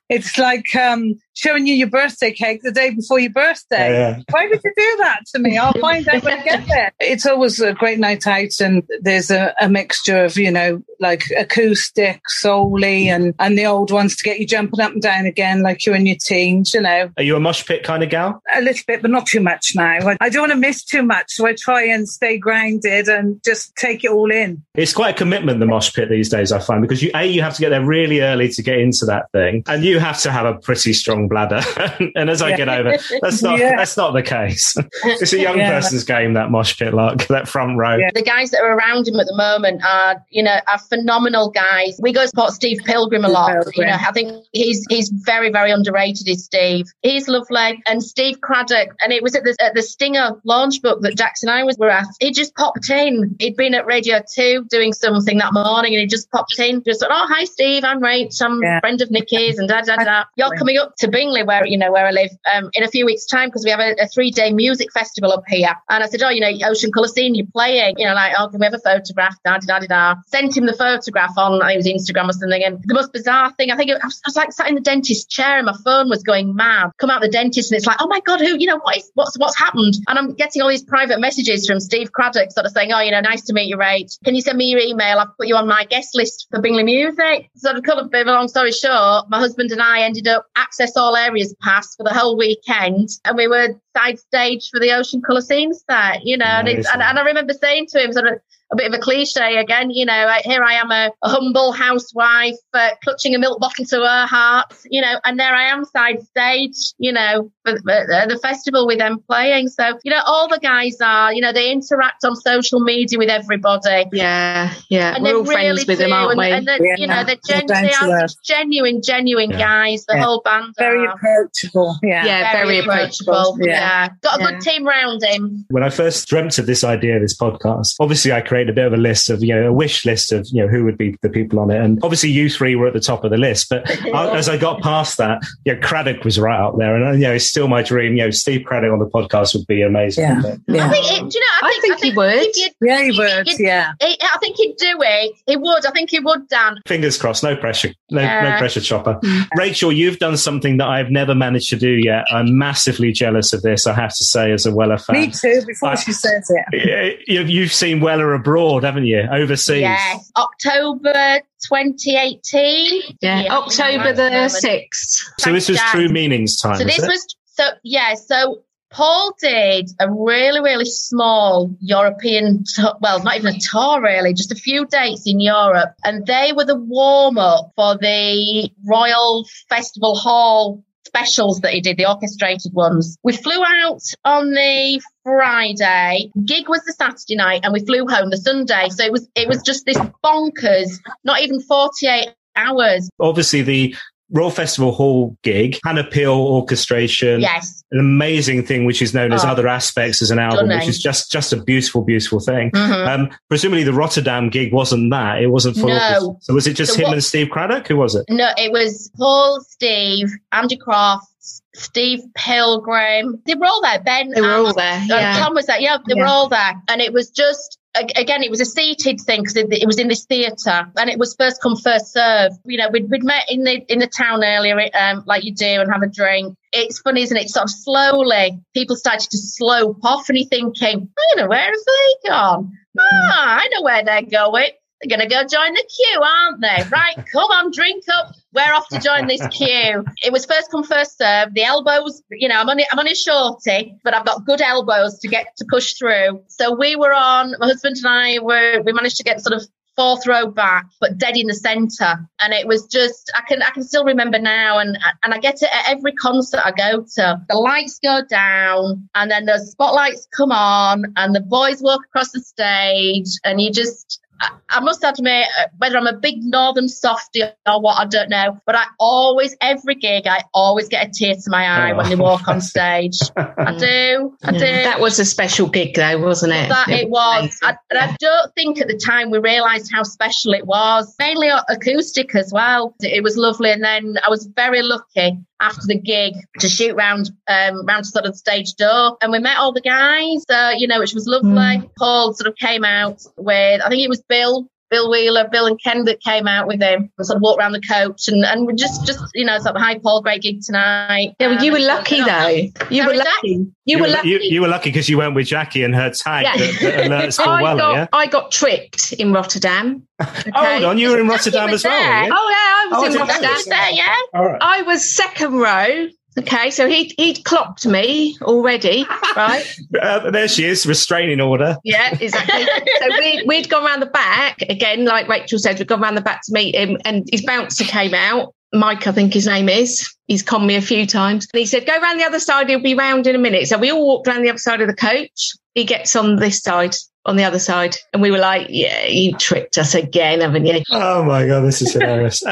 [0.08, 3.90] it's like um, showing you your birthday cake the day before your birthday.
[3.92, 4.22] Yeah, yeah.
[4.30, 5.58] Why would you do that to me?
[5.58, 6.92] I'll find out when I get there.
[7.00, 11.22] It's always a great night out, and there's a, a mixture of, you know, like
[11.36, 15.62] acoustic, soul-y, and, and the old ones to get you jumping up and down again,
[15.62, 18.42] like you're in your teens, you know, Are you a mosh pit kind of gal?
[18.54, 20.08] a little bit, but not too much now.
[20.08, 23.42] I, I don't want to miss too much, so I try and stay grounded and
[23.44, 24.64] just take it all in.
[24.74, 27.42] It's quite a commitment, the mosh pit these days, I find, because you, A, you
[27.42, 30.30] have to get there really early to get into that thing, and you have to
[30.32, 31.60] have a pretty strong bladder.
[32.16, 32.56] and as I Yeah.
[32.56, 33.76] get over, that's not, Yeah.
[33.76, 34.74] that's not the case.
[35.04, 35.70] it's a young Yeah.
[35.72, 37.96] person's game, that mosh pit, like that front row.
[37.96, 38.10] Yeah.
[38.14, 41.98] The guys that are around him at the moment are, you know, are phenomenal guys.
[42.00, 43.52] We go support Steve Pilgrim a lot.
[43.52, 43.72] Pilgrim.
[43.76, 46.28] You know, I think he's he's very very underrated.
[46.28, 46.86] Is Steve?
[47.02, 47.82] He's lovely.
[47.86, 51.48] And Steve Craddock, and it was at the at the Stinger launch book that Jackson
[51.48, 52.06] and I was were at.
[52.20, 53.34] He just popped in.
[53.38, 56.82] He'd been at Radio Two doing something that morning, and he just popped in.
[56.84, 57.84] Just said, "Oh, hi, Steve.
[57.84, 58.40] I'm Rach.
[58.42, 58.78] I'm Yeah.
[58.78, 61.78] a friend of Nikki's, and da da da." You're coming up to Bingley, where you
[61.78, 64.06] know where I live, um, in a few weeks' time because we have a, a
[64.08, 65.74] three day music festival up here.
[65.88, 67.94] And I said, "Oh, you know, Ocean Colour Scene, you're playing.
[67.98, 70.14] You know, like, oh, can we have a photograph?" Da da da da da.
[70.26, 72.64] Sent him the photograph on I think it was Instagram or something.
[72.64, 74.74] And the most bizarre thing, I think it, I, was, I was like sat in
[74.74, 76.90] the dentist's chair and my phone was going mad.
[76.98, 78.56] Come out the dentist and it's like, oh my god, who?
[78.58, 79.94] You know, what is what's what's happened?
[80.08, 83.10] And I'm getting all these private messages from Steve Craddock, sort of saying, oh, you
[83.10, 84.18] know, nice to meet you, Rach.
[84.24, 85.18] Can you send me your email?
[85.18, 87.13] I've put you on my guest list for Bingley Music.
[87.56, 90.28] So to cut a bit of a long story short, my husband and I ended
[90.28, 94.80] up access all areas pass for the whole weekend, and we were side stage for
[94.80, 96.24] the Ocean Colour Scene set.
[96.24, 98.34] You know, and, it's, and, and I remember saying to him, sort of
[98.72, 101.72] a bit of a cliche again, you know, I- here I am a, a humble
[101.72, 105.84] housewife uh, clutching a milk bottle to her heart, you know, and there I am
[105.84, 109.68] side stage, you know, for, for the festival with them playing.
[109.68, 113.28] So, you know, all the guys are, you know, they interact on social media with
[113.28, 114.06] everybody.
[114.12, 114.72] Yeah.
[114.88, 115.14] Yeah.
[115.14, 116.50] And We're they all friends really with them, do, aren't and, we?
[116.50, 119.58] And they're, you know, they're, they're gen- they are genuine, genuine Yeah.
[119.58, 120.06] guys.
[120.06, 120.24] The Yeah.
[120.24, 121.98] whole band Very are approachable.
[122.02, 122.24] Yeah.
[122.24, 122.52] yeah.
[122.52, 123.58] Very approachable.
[123.60, 123.83] Yeah.
[123.84, 124.08] Yeah.
[124.22, 124.50] got a Yeah.
[124.52, 125.64] good team round him.
[125.70, 128.86] when I first dreamt of this idea of this podcast, obviously I created a bit
[128.86, 131.16] of a list of, you know, a wish list of, you know, who would be
[131.22, 131.80] the people on it.
[131.80, 133.68] And obviously you three were at the top of the list.
[133.70, 136.94] But I, as I got past that, you know, Craddock was right up there.
[136.96, 138.16] And, uh, you know, it's still my dream.
[138.16, 140.24] You know, Steve Craddock on the podcast would be amazing.
[140.24, 140.40] Yeah.
[140.42, 142.34] But I think, it, do you know, I I think, think he would.
[142.56, 143.46] if Yeah, he if would.
[143.48, 143.92] you'd- Yeah.
[144.00, 145.32] He, I think he'd do it.
[145.46, 145.86] He would.
[145.86, 146.76] I think he would, Dan.
[146.86, 147.42] Fingers crossed.
[147.42, 147.92] No pressure.
[148.10, 149.18] No, no pressure, Chopper.
[149.24, 149.46] Mm.
[149.56, 152.24] Rachel, you've done something that I've never managed to do yet.
[152.30, 155.20] I'm massively jealous of this, I have to say, as a Weller fan.
[155.20, 157.20] Me too, before I- she says it.
[157.28, 159.20] You- You've seen Weller abroad, haven't you?
[159.30, 159.80] Overseas.
[159.82, 160.30] Yes.
[160.36, 163.16] October 2018.
[163.20, 163.46] Yeah.
[163.50, 165.24] October the 6th.
[165.38, 166.76] So this was True Meanings time.
[166.76, 167.06] So this it?
[167.08, 168.14] was so yeah.
[168.14, 174.34] So Paul did a really really small European tour, well not even a tour really,
[174.34, 179.46] just a few dates in Europe, and they were the warm up for the Royal
[179.68, 183.16] Festival Hall specials that he did, the orchestrated ones.
[183.22, 186.30] We flew out on the Friday.
[186.44, 188.88] Gig was the Saturday night, and we flew home the Sunday.
[188.90, 191.00] So it was it was just this bonkers.
[191.22, 193.08] Not even forty eight hours.
[193.20, 193.96] obviously the
[194.34, 197.40] Royal Festival Hall gig, Hannah Peel orchestration.
[197.40, 197.82] Yes.
[197.92, 199.48] An amazing thing, which is known as Oh.
[199.48, 200.78] other aspects as an album, Stunning.
[200.80, 202.70] which is just just a beautiful, beautiful thing.
[202.72, 203.06] Mhm.
[203.08, 205.40] Um, presumably, the Rotterdam gig wasn't that.
[205.40, 205.88] It wasn't full.
[205.88, 205.94] No.
[205.94, 206.34] orchestra.
[206.40, 207.86] So was it just So him what- and Steve Craddock?
[207.88, 208.24] Who was it?
[208.28, 213.40] No, it was Paul, Steve, Andy Crofts, Steve Pilgrim.
[213.46, 214.00] They were all there.
[214.00, 215.02] Ben, They were and- all there.
[215.06, 215.38] Yeah.
[215.38, 215.80] Tom was there.
[215.80, 217.78] Yeah, they were all there, and it was just.
[217.94, 221.10] Ag- Again, it was a seated thing because it, it was in this theatre, and
[221.10, 222.52] it was first come first serve.
[222.64, 225.66] You know, we'd, we'd met in the in the town earlier, um, like you do,
[225.66, 226.56] and have a drink.
[226.72, 227.48] It's funny, isn't it?
[227.48, 231.60] Sort of slowly, people started to slope off, and you're thinking, I don't know, where
[231.60, 232.72] have they gone?
[232.98, 234.70] Ah, I know where they're going.
[235.04, 236.84] They're going to go join the queue, aren't they?
[236.90, 238.32] Right, come on, drink up.
[238.54, 240.04] We're off to join this queue.
[240.22, 241.52] It was first come, first serve.
[241.52, 245.28] The elbows, you know, I'm only, I'm only shorty, but I've got good elbows to
[245.28, 246.42] get to push through.
[246.48, 249.66] So we were on, my husband and I were, we managed to get sort of
[249.96, 252.26] fourth row back, but dead in the centre.
[252.40, 254.78] And it was just, I can, I can still remember now.
[254.78, 257.40] And, and I get it at every concert I go to.
[257.48, 262.30] The lights go down and then the spotlights come on and the boys walk across
[262.32, 266.88] the stage and you just, I- I must admit, uh, whether I'm a big northern
[266.88, 268.58] softie or what, I don't know.
[268.66, 272.16] But I always, every gig, I always get a tear to my eye when they
[272.16, 273.18] walk on stage.
[273.36, 274.58] I do, I do.
[274.58, 276.68] That was a special gig, though, wasn't it?
[276.68, 277.56] That it was.
[277.62, 281.14] I, and I don't think at the time we realised how special it was.
[281.20, 282.96] Mainly acoustic as well.
[283.00, 283.70] It was lovely.
[283.70, 288.24] And then I was very lucky after the gig to shoot round um round sort
[288.26, 289.16] of the stage door.
[289.20, 291.88] And we met all the guys uh, you know which was lovely.
[291.98, 295.76] Paul sort of came out with i think it was bill Bill Wheeler, Bill and
[295.82, 297.10] Ken that came out with him.
[297.18, 299.74] We sort of walked around the coach and, and we just, just, you know, sort
[299.74, 301.34] of, hi Paul, great gig tonight.
[301.40, 302.86] Yeah, well, you were Um, lucky, though.
[302.90, 303.24] You How were is that?
[303.42, 303.66] lucky.
[303.86, 304.28] You were lucky.
[304.28, 306.56] You, you were lucky because you went with Jackie and her tag Yeah.
[306.56, 308.06] that, that alerts I Weller, got, yeah?
[308.12, 310.06] I got tricked in Rotterdam.
[310.24, 310.50] Okay.
[310.54, 312.30] Hold on, you were in Rotterdam as well, there.
[312.32, 313.42] Oh, yeah, I was Oh, in Rotterdam.
[313.50, 314.14] notice there, yeah.
[314.32, 314.58] All right.
[314.60, 316.06] I was second row.
[316.38, 319.64] Okay, so he'd, he'd clocked me already, right?
[320.00, 321.76] Uh, there she is, restraining order.
[321.84, 322.64] Yeah, exactly.
[323.00, 326.20] so we, we'd gone round the back again, like Rachel said, we'd gone round the
[326.20, 328.54] back to meet him, and his bouncer came out.
[328.72, 330.12] Mike, I think his name is.
[330.26, 331.46] He's conned me a few times.
[331.52, 333.68] And he said, Go round the other side, he'll be round in a minute.
[333.68, 335.52] So we all walked round the other side of the coach.
[335.74, 337.96] He gets on this side, on the other side.
[338.12, 340.82] And we were like, Yeah, you tricked us again, haven't you?
[340.90, 342.42] Oh my god, this is hilarious.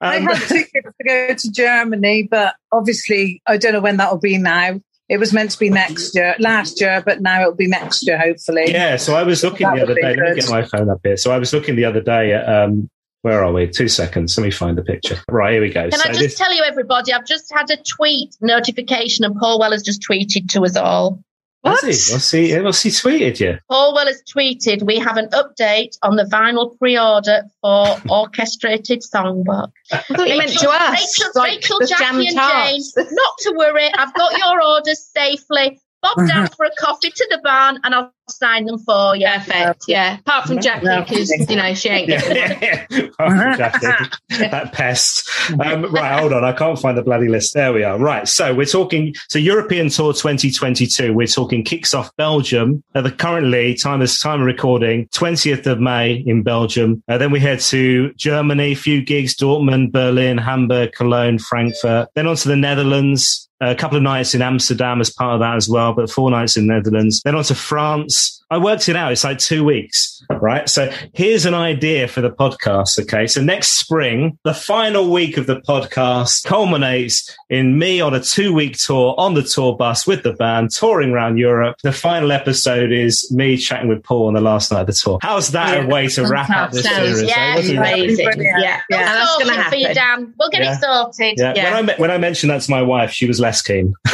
[0.00, 4.10] I Um, had tickets to go to Germany, but obviously I don't know when that
[4.10, 4.80] will be now.
[5.08, 8.18] It was meant to be next year, last year, but now it'll be next year,
[8.18, 8.70] hopefully.
[8.70, 10.16] yeah, so I was looking That the other would be day.
[10.16, 11.16] Let me get my phone up here.
[11.16, 12.90] So I was looking the other day at um,
[13.22, 13.66] where are we?
[13.68, 14.36] Two seconds.
[14.36, 15.18] Let me find the picture.
[15.30, 15.88] Right, here we go.
[15.88, 19.34] Can so I just this, tell you, everybody, I've just had a tweet notification, and
[19.36, 21.20] Paul Weller's just tweeted to us all.
[21.62, 22.12] What's he?
[22.12, 22.60] What's he?
[22.60, 23.58] What's he tweeted you?
[23.68, 29.72] Paul has tweeted, we have an update on the vinyl pre-order for orchestrated songbook.
[29.90, 31.18] I thought you meant to us.
[31.18, 35.80] Rachel, like Rachel Jackie and Jane, not to worry, I've got your orders safely.
[36.00, 39.26] Bob down for a coffee to the barn, and I'll sign them for you.
[39.26, 39.84] Perfect.
[39.88, 40.18] Yeah.
[40.18, 43.56] Apart from Jackie, because, you know, she ain't Yeah, getting yeah, yeah.
[43.56, 43.86] Jackie,
[44.50, 45.28] that pest.
[45.60, 46.44] Um, right, hold on.
[46.44, 47.54] I can't find the bloody list.
[47.54, 47.98] There we are.
[47.98, 48.26] Right.
[48.28, 51.12] So we're talking, so European Tour 2022.
[51.12, 55.80] We're talking kicks off Belgium at the currently time of time of recording, 20th of
[55.80, 57.02] May in Belgium.
[57.08, 62.08] Uh, then we head to Germany, few gigs, Dortmund, Berlin, Hamburg, Cologne, Frankfurt.
[62.14, 63.44] Then on to the Netherlands.
[63.60, 66.56] A couple of nights in Amsterdam as part of that as well, but four nights
[66.56, 67.20] in the Netherlands.
[67.24, 69.12] Then on to France is I worked it out.
[69.12, 70.66] It's like two weeks, right?
[70.70, 72.98] So here's an idea for the podcast.
[72.98, 73.26] Okay.
[73.26, 78.54] So next spring, the final week of the podcast culminates in me on a two
[78.54, 81.76] week tour on the tour bus with the band touring around Europe.
[81.82, 85.18] The final episode is me chatting with Paul on the last night of the tour.
[85.20, 87.22] How's that a way to wrap up this Sounds series?
[87.24, 87.26] eh?
[87.26, 88.24] yeah, Wasn't amazing.
[88.24, 88.60] Brilliant.
[88.62, 88.80] Yeah.
[88.90, 89.94] We'll And that's sort going to it for you.
[89.94, 90.34] Dan.
[90.38, 90.72] We'll get Yeah.
[90.74, 91.34] it sorted.
[91.38, 91.52] Yeah.
[91.54, 91.64] Yeah.
[91.64, 93.92] When I me- when I mentioned that to my wife, she was less keen.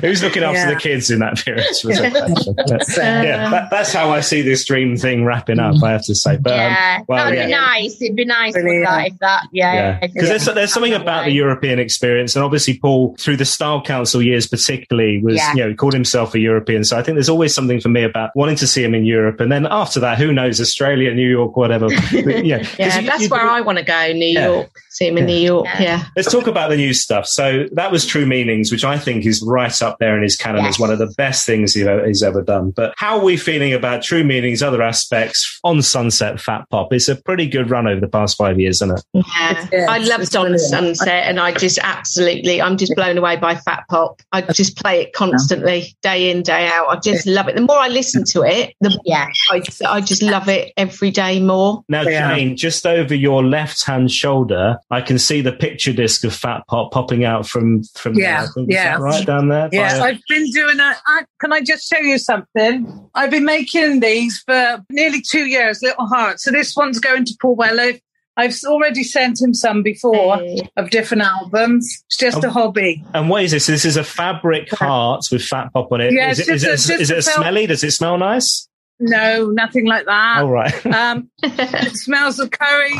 [0.00, 0.74] Who's looking after Yeah.
[0.74, 1.66] the kids in that period?
[2.30, 2.84] Was it?
[2.86, 5.82] So, yeah, that, that's how I see this dream thing wrapping up.
[5.82, 7.46] I have to say, but um, yeah, well, that'd yeah.
[7.46, 8.02] be nice.
[8.02, 8.86] It'd be nice with Brilliant.
[8.86, 9.72] that if that, yeah.
[9.74, 13.82] yeah, because there's there's something about the European experience, and obviously Paul through the Style
[13.82, 15.52] Council years particularly was Yeah.
[15.54, 16.84] you know he called himself a European.
[16.84, 19.40] So I think there's always something for me about wanting to see him in Europe,
[19.40, 21.88] and then after that, who knows, Australia, New York, whatever.
[22.12, 24.46] But, yeah, 'cause Yeah, you- that's you where do- I want to go, New Yeah.
[24.46, 24.70] York.
[24.90, 25.66] See him in New York.
[25.74, 25.82] Yeah.
[25.82, 26.04] Yeah.
[26.16, 27.26] Let's talk about the new stuff.
[27.26, 30.34] So that was True Meanings, which I think is right right up there in his
[30.36, 30.74] canon Yes.
[30.74, 32.70] as one of the best things he's ever, he's ever done.
[32.70, 36.92] But how are we feeling about True Meanings, other aspects on Sunset Fat Pop?
[36.92, 39.04] It's a pretty good run over the past five years, isn't it?
[39.14, 39.68] Yeah.
[39.72, 40.60] Yes, I it's loved On brilliant.
[40.60, 44.20] Sunset and I just absolutely, I'm just blown away by Fat Pop.
[44.32, 46.88] I just play it constantly, day in, day out.
[46.88, 47.54] I just love it.
[47.56, 49.26] The more I listen to it, the Yeah.
[49.50, 51.82] I, I just love it every day more.
[51.88, 52.34] Now, Yeah.
[52.34, 56.62] Jane, just over your left hand shoulder, I can see the picture disc of Fat
[56.68, 58.24] Pop popping out from from there.
[58.24, 58.96] Yeah, I think, is yeah.
[58.96, 59.68] that right down there.
[59.72, 60.94] Yeah, By- I've been doing a.
[61.06, 63.08] I, can I just show you something?
[63.14, 66.40] I've been making these for nearly two years, Little Heart.
[66.40, 67.94] So this one's going to Paul Weller.
[68.36, 70.62] I've already sent him some before Hey.
[70.78, 71.86] of different albums.
[72.06, 72.48] It's just Oh.
[72.48, 73.04] a hobby.
[73.12, 73.66] and what is this?
[73.66, 76.12] This is a fabric heart with Fat Pop on it.
[76.14, 77.66] Yeah, is it's it, is it, a- is it a smelly?
[77.66, 78.66] Does it smell nice?
[79.04, 80.38] No, nothing like that.
[80.42, 80.72] All right.
[80.92, 82.92] Um, it smells of curry,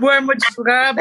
[0.00, 0.98] wormwood scrub,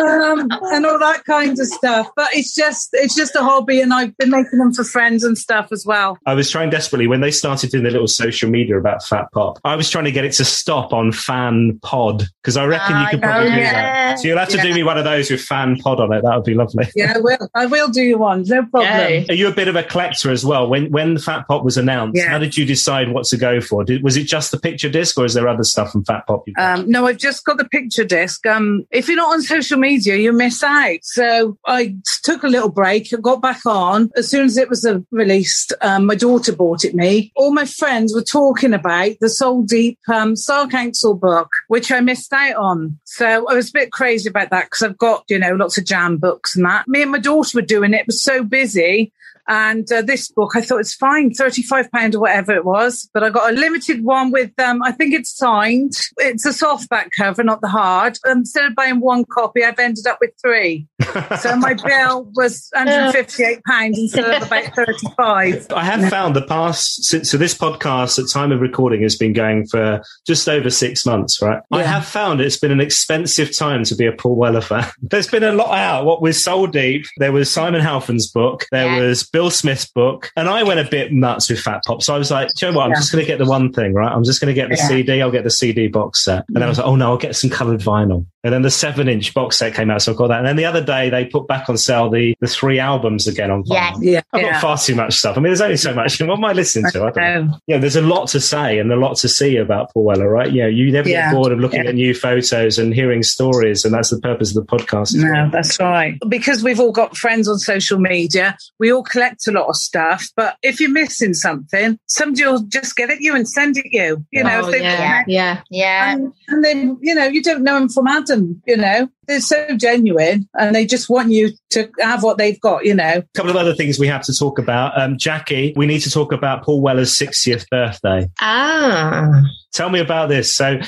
[0.00, 2.08] um, and all that kind of stuff.
[2.14, 5.36] But it's just it's just a hobby, and I've been making them for friends and
[5.38, 6.18] stuff as well.
[6.26, 9.58] I was trying desperately when they started doing the little social media about Fat Pop.
[9.64, 13.02] I was trying to get it to stop on Fan Pod because I reckon you
[13.06, 13.56] Ah, could probably yeah.
[13.56, 14.18] do that.
[14.20, 16.22] So you'll have to do me one of those with Fan Pod on it.
[16.22, 16.86] That would be lovely.
[16.94, 17.48] Yeah, I will.
[17.54, 18.42] I will do you one.
[18.46, 18.92] No problem.
[18.92, 19.26] Yay.
[19.28, 20.68] Are you a bit of a collector as well?
[20.68, 22.28] When when Fat Pop was announced, Yeah.
[22.28, 23.84] how did you decide what to go for?
[23.84, 26.44] Did, was it just the picture disc, or is there other stuff from Fat Pop?
[26.46, 26.56] You've?
[26.58, 28.46] Um, no, I've just got the picture disc.
[28.46, 30.98] Um, if you're not on social media, you miss out.
[31.02, 34.10] So I took a little break, got back on.
[34.16, 37.32] As soon as it was uh, released, um, my daughter bought it me.
[37.36, 42.00] All my friends were talking about the Soul Deep um, Style Council book, which I
[42.00, 42.98] missed out on.
[43.04, 45.84] So I was a bit crazy about that because I've got, you know, lots of
[45.84, 46.86] jam books and that.
[46.88, 48.00] Me and my daughter were doing it.
[48.00, 49.12] It was so busy.
[49.48, 53.08] And uh, this book, I thought it's fine, £35 or whatever it was.
[53.12, 55.92] But I got a limited one with, um, I think it's signed.
[56.18, 58.18] It's a softback cover, not the hard.
[58.24, 60.86] And instead of buying one copy, I've ended up with three.
[61.40, 63.60] so my bill was £158
[63.94, 68.52] instead of about 35 I have found the past since so this podcast at time
[68.52, 71.60] of recording has been going for just over six months, right?
[71.72, 74.88] I have found it's been an expensive time to be a Paul Weller fan.
[75.02, 76.04] There's been a lot out.
[76.04, 79.00] What was Soul Deep, there was Simon Halfon's book, there Yeah.
[79.00, 82.02] was Bill Smith's book, and I went a bit nuts with Fat Pop.
[82.04, 82.84] So I was like, "Do you know what?
[82.84, 82.96] I'm Yeah.
[82.98, 84.12] just going to get the one thing, right?
[84.12, 84.86] I'm just going to get the Yeah.
[84.86, 85.20] CD.
[85.20, 86.44] I'll get the CD box set.
[86.46, 88.26] And then I was like, oh no, I'll get some coloured vinyl.
[88.44, 90.38] And then the seven inch box set came out, so I got that.
[90.38, 93.50] And then the other day they put back on sale the the three albums again
[93.50, 93.72] on vinyl.
[93.72, 93.92] Yeah.
[94.00, 94.60] yeah, I've got yeah.
[94.60, 95.36] far too much stuff.
[95.36, 96.20] I mean, there's only so much.
[96.20, 97.04] What am I listening to?
[97.04, 97.42] I don't know.
[97.44, 97.58] No.
[97.66, 100.52] Yeah, there's a lot to say and a lot to see about Paul Weller, right?
[100.52, 101.30] Yeah, you never Yeah.
[101.30, 101.88] get bored of looking Yeah.
[101.90, 105.14] at new photos and hearing stories, and that's the purpose of the podcast.
[105.14, 106.18] No, that's right.
[106.28, 110.28] Because we've all got friends on social media, we all collect a lot of stuff.
[110.36, 114.24] But if you're missing something, somebody will just get it you and send it you.
[114.32, 115.60] You know, Oh, if they yeah, yeah.
[115.70, 116.12] Yeah.
[116.12, 118.33] and, and then you know you don't know them from Adam.
[118.66, 122.84] You know they're so genuine, and they just want you to have what they've got.
[122.84, 125.00] You know, A couple of other things we have to talk about.
[125.00, 128.28] Um, Jackie, we need to talk about Paul Weller's 60th birthday.
[128.40, 129.42] Ah,
[129.72, 130.54] Tell me about this.
[130.54, 130.78] So,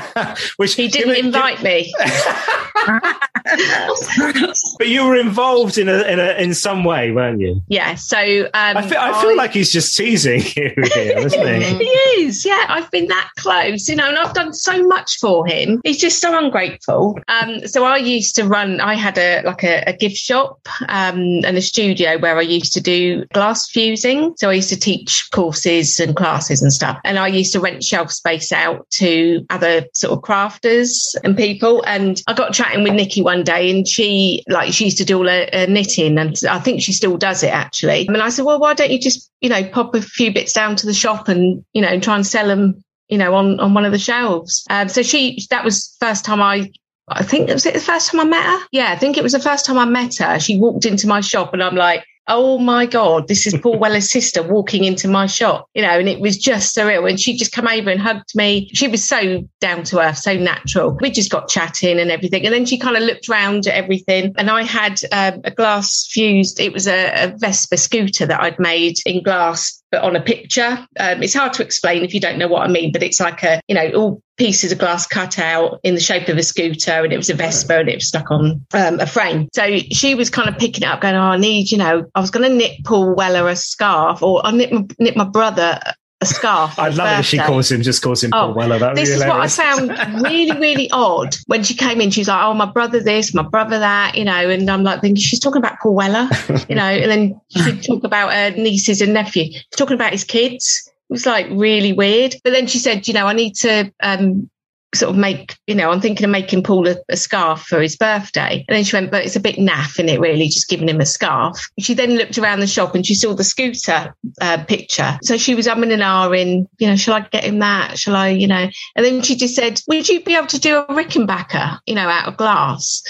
[0.56, 1.94] which he didn't invite me.
[4.78, 7.62] but you were involved in a, in a in some way, weren't you?
[7.68, 11.84] Yeah, so um, I feel, I feel like he's just teasing you here, isn't he?
[11.84, 11.90] he
[12.24, 12.44] is.
[12.44, 15.80] Yeah, I've been that close, you know, and I've done so much for him.
[15.84, 17.18] He's just so ungrateful.
[17.28, 18.80] Um, so I used to run.
[18.80, 20.58] I had a like a, a gift shop
[20.88, 24.34] um, and a studio where I used to do glass fusing.
[24.36, 27.84] So I used to teach courses and classes and stuff, and I used to rent
[27.84, 31.82] shelf space out to other sort of crafters and people.
[31.86, 35.18] And I got chatting with Nikki one day, and she like she used to do
[35.18, 38.06] all her, her knitting, and I think she still does it actually.
[38.06, 40.76] And I said, well, why don't you just you know pop a few bits down
[40.76, 43.84] to the shop and you know try and sell them you know on on one
[43.84, 44.64] of the shelves.
[44.70, 46.70] Um, so she that was first time I.
[47.08, 48.66] I think it was it the first time I met her?
[48.72, 50.40] Yeah, I think it was the first time I met her.
[50.40, 54.10] She walked into my shop and I'm like, oh my God, this is Paul Weller's
[54.10, 57.08] sister walking into my shop, you know, and it was just surreal.
[57.08, 58.68] And she just come over and hugged me.
[58.72, 60.96] She was so down to earth, so natural.
[61.00, 62.44] We just got chatting and everything.
[62.44, 64.34] And then she kind of looked round at everything.
[64.36, 68.58] And I had um, a glass fused, it was a, a Vespa scooter that I'd
[68.58, 70.86] made in glass, but on a picture.
[70.98, 73.42] Um, it's hard to explain if you don't know what I mean, but it's like
[73.42, 77.04] a, you know, all pieces of glass cut out in the shape of a scooter
[77.04, 79.48] and it was a Vespa and it was stuck on um, a frame.
[79.54, 82.20] So she was kind of picking it up going, oh, I need, you know, I
[82.20, 85.80] was going to knit Paul Weller a scarf or I knit my, knit my brother
[86.20, 86.78] a scarf.
[86.78, 88.78] I'd his love it if she calls him, just calls him Paul Oh, Weller.
[88.78, 89.90] That This is what I found
[90.22, 92.10] really, really odd when she came in.
[92.10, 95.00] She was like, "Oh, my brother this, my brother that," you know, and I'm like
[95.00, 96.28] thinking she's talking about Paul Weller,
[96.68, 100.90] you know, and then she'd talk about her nieces and nephew, talking about his kids.
[101.08, 102.34] It was like really weird.
[102.42, 104.48] But then she said, "You know, I need to um,
[104.96, 107.96] sort of make, you know, I'm thinking of making Paul a, a scarf for his
[107.96, 108.64] birthday.
[108.68, 111.00] And then she went, but it's a bit naff in it, really, just giving him
[111.00, 111.68] a scarf.
[111.78, 115.18] She then looked around the shop and she saw the scooter uh, picture.
[115.22, 117.98] So she was umming and ahhing, you know, shall I get him that?
[117.98, 118.68] Shall I, you know?
[118.96, 122.08] And then she just said, would you be able to do a Rickenbacker, you know,
[122.08, 123.02] out of glass?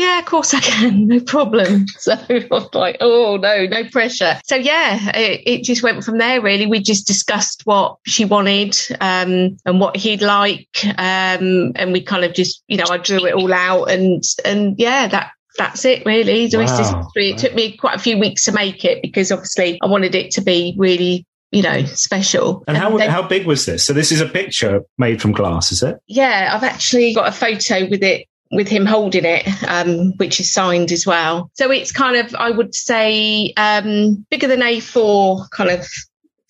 [0.00, 1.86] Yeah, of course I can, no problem.
[2.00, 4.40] So I was like, oh no, no pressure.
[4.44, 6.40] So yeah, it, it just went from there.
[6.40, 12.00] Really, we just discussed what she wanted um, and what he'd like, um, and we
[12.00, 15.84] kind of just, you know, I drew it all out, and and yeah, that that's
[15.84, 16.46] it really.
[16.46, 17.30] The rest is history.
[17.32, 20.30] It took me quite a few weeks to make it because obviously I wanted it
[20.32, 22.62] to be really you know, special.
[22.68, 23.84] And, and how then, how big was this?
[23.84, 25.98] So this is a picture made from glass, is it?
[26.06, 30.52] Yeah, I've actually got a photo with it with him holding it, um, which is
[30.52, 31.50] signed as well.
[31.54, 35.86] So it's kind of, I would say, um, bigger than A4 kind of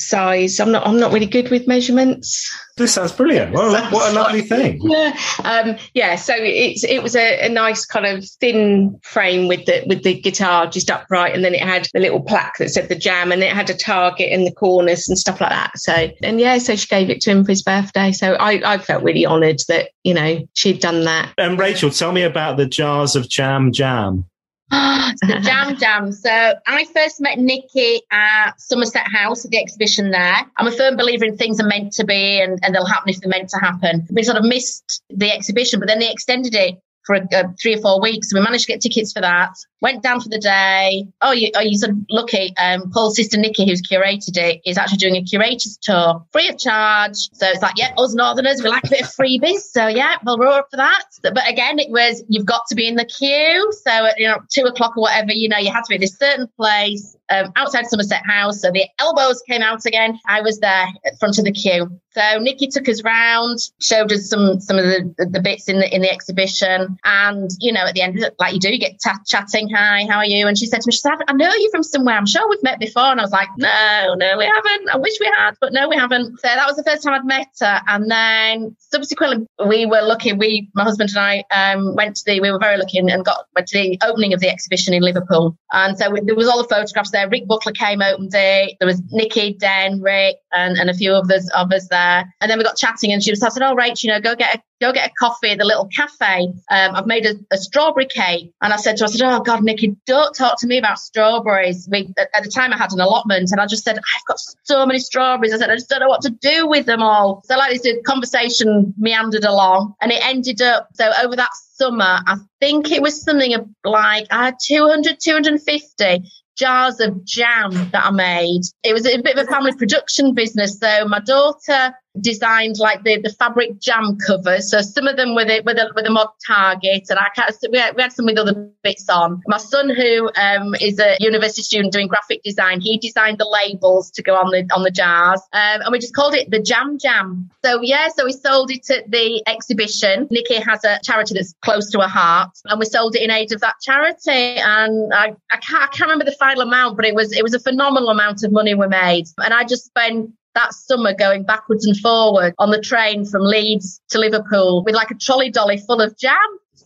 [0.00, 0.58] size.
[0.60, 2.52] I'm not I'm not really good with measurements.
[2.76, 3.52] This sounds brilliant.
[3.52, 4.80] Well, what a lovely thing.
[4.90, 5.16] Yeah.
[5.44, 6.16] Um, yeah.
[6.16, 10.20] So it's it was a, a, nice kind of thin frame with the with the
[10.20, 13.42] guitar just upright, and then it had the little plaque that said the jam, and
[13.42, 15.78] it had a target in the corners and stuff like that.
[15.78, 18.12] So and yeah, so she gave it to him for his birthday.
[18.12, 21.32] So I I felt really honoured that you know she'd done that.
[21.38, 24.29] And Rachel, tell me about the jars of jam jam.
[25.22, 26.12] the Jam Jam.
[26.12, 30.36] So I first met Nikki at Somerset House at the exhibition there.
[30.56, 33.20] I'm a firm believer in things are meant to be and, and they'll happen if
[33.20, 34.06] they're meant to happen.
[34.10, 37.18] We sort of missed the exhibition, but then they extended it for
[37.60, 38.32] three or four weeks.
[38.32, 39.50] We managed to get tickets for that.
[39.80, 41.06] Went down for the day.
[41.22, 42.52] Oh, you, oh, you sort of lucky.
[42.58, 46.58] Um, Paul's sister Nikki, who's curated it, is actually doing a curator's tour free of
[46.58, 47.16] charge.
[47.32, 49.60] So it's like, yeah, us Northerners, we like a bit of freebies.
[49.60, 51.04] So yeah, we'll roar up for that.
[51.22, 53.72] But again, it was, you've got to be in the queue.
[53.84, 56.00] So at, you know, two o'clock or whatever, you know, you had to be at
[56.02, 58.60] this certain place um, outside Somerset House.
[58.60, 60.18] So the elbows came out again.
[60.26, 62.00] I was there at front of the queue.
[62.12, 65.94] So Nikki took us round, showed us some some of the, the bits in the
[65.94, 69.10] in the exhibition, and you know at the end, like you do, you get t-
[69.26, 69.70] chatting.
[69.70, 70.48] Hi, how are you?
[70.48, 72.16] And she said to me, she said, I know you from somewhere.
[72.16, 73.04] I'm sure we've met before.
[73.04, 74.90] And I was like, No, no, we haven't.
[74.90, 76.40] I wish we had, but no, we haven't.
[76.40, 77.80] So that was the first time I'd met her.
[77.86, 80.32] And then subsequently, we were lucky.
[80.32, 82.40] We, my husband and I, um, went to the.
[82.40, 85.56] We were very lucky and got went to the opening of the exhibition in Liverpool.
[85.72, 87.19] And so we, there was all the photographs there.
[87.28, 88.76] Rick Buckler came opened it.
[88.78, 92.32] There was Nikki, Den, Rick, and, and a few others of us there.
[92.40, 94.34] And then we got chatting, and she was I said, "Oh, Rach, you know, go
[94.34, 96.46] get a go get a coffee at the little cafe.
[96.70, 98.52] Um, I've made a, a, strawberry cake.
[98.62, 100.98] And I said to her, I said, Oh God, Nikki, don't talk to me about
[100.98, 101.86] strawberries.
[101.90, 104.38] We, at, at, the time I had an allotment and I just said, I've got
[104.64, 105.52] so many strawberries.
[105.52, 107.42] I said, I just don't know what to do with them all.
[107.44, 112.36] So like this conversation meandered along and it ended up, so over that summer, I
[112.60, 116.30] think it was something like I had 200, 250
[116.60, 118.60] jars of jam that I made.
[118.84, 120.78] It was a bit of a family production business.
[120.78, 124.70] So my daughter designed like the, the fabric jam covers.
[124.70, 127.54] So some of them with it with a with a mod target, and I can't.
[127.70, 129.42] we had, we had some with other bits on.
[129.46, 134.10] My son, who um, is a university student doing graphic design, he designed the labels
[134.12, 136.98] to go on the on the jars, um, and we just called it the Jam
[136.98, 137.50] Jam.
[137.64, 140.26] So yeah, so we sold it at the exhibition.
[140.30, 143.52] Nikki has a charity that's close to her heart, and we sold it in aid
[143.52, 144.30] of that charity.
[144.30, 147.54] And I, I can't I can't remember the final amount, but it was it was
[147.54, 151.86] a phenomenal amount of money we made, and I just spent that summer going backwards
[151.86, 156.00] and forward on the train from Leeds to Liverpool with like a trolley dolly full
[156.00, 156.36] of jam.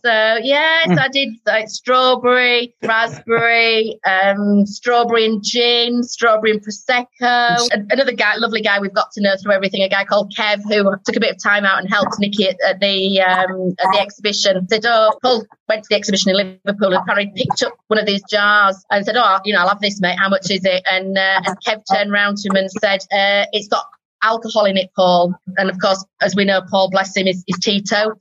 [0.05, 0.99] So yes, mm.
[0.99, 7.67] I did like strawberry, raspberry, um, strawberry and gin, strawberry and prosecco.
[7.89, 9.81] Another guy, lovely guy, we've got to know through everything.
[9.81, 12.57] A guy called Kev who took a bit of time out and helped Nikki at,
[12.61, 14.67] at the um, at the exhibition.
[14.69, 18.05] Said, "Oh, Paul went to the exhibition in Liverpool and apparently picked up one of
[18.05, 20.19] these jars and said, "Oh, you know, I'll have this, mate.
[20.19, 23.49] How much is it?" And uh, and Kev turned round to him and said, uh,
[23.53, 23.87] "It's got
[24.25, 25.33] alcohol in it, Paul.
[25.57, 28.17] And of course, as we know, Paul, bless him, is, is teetotal.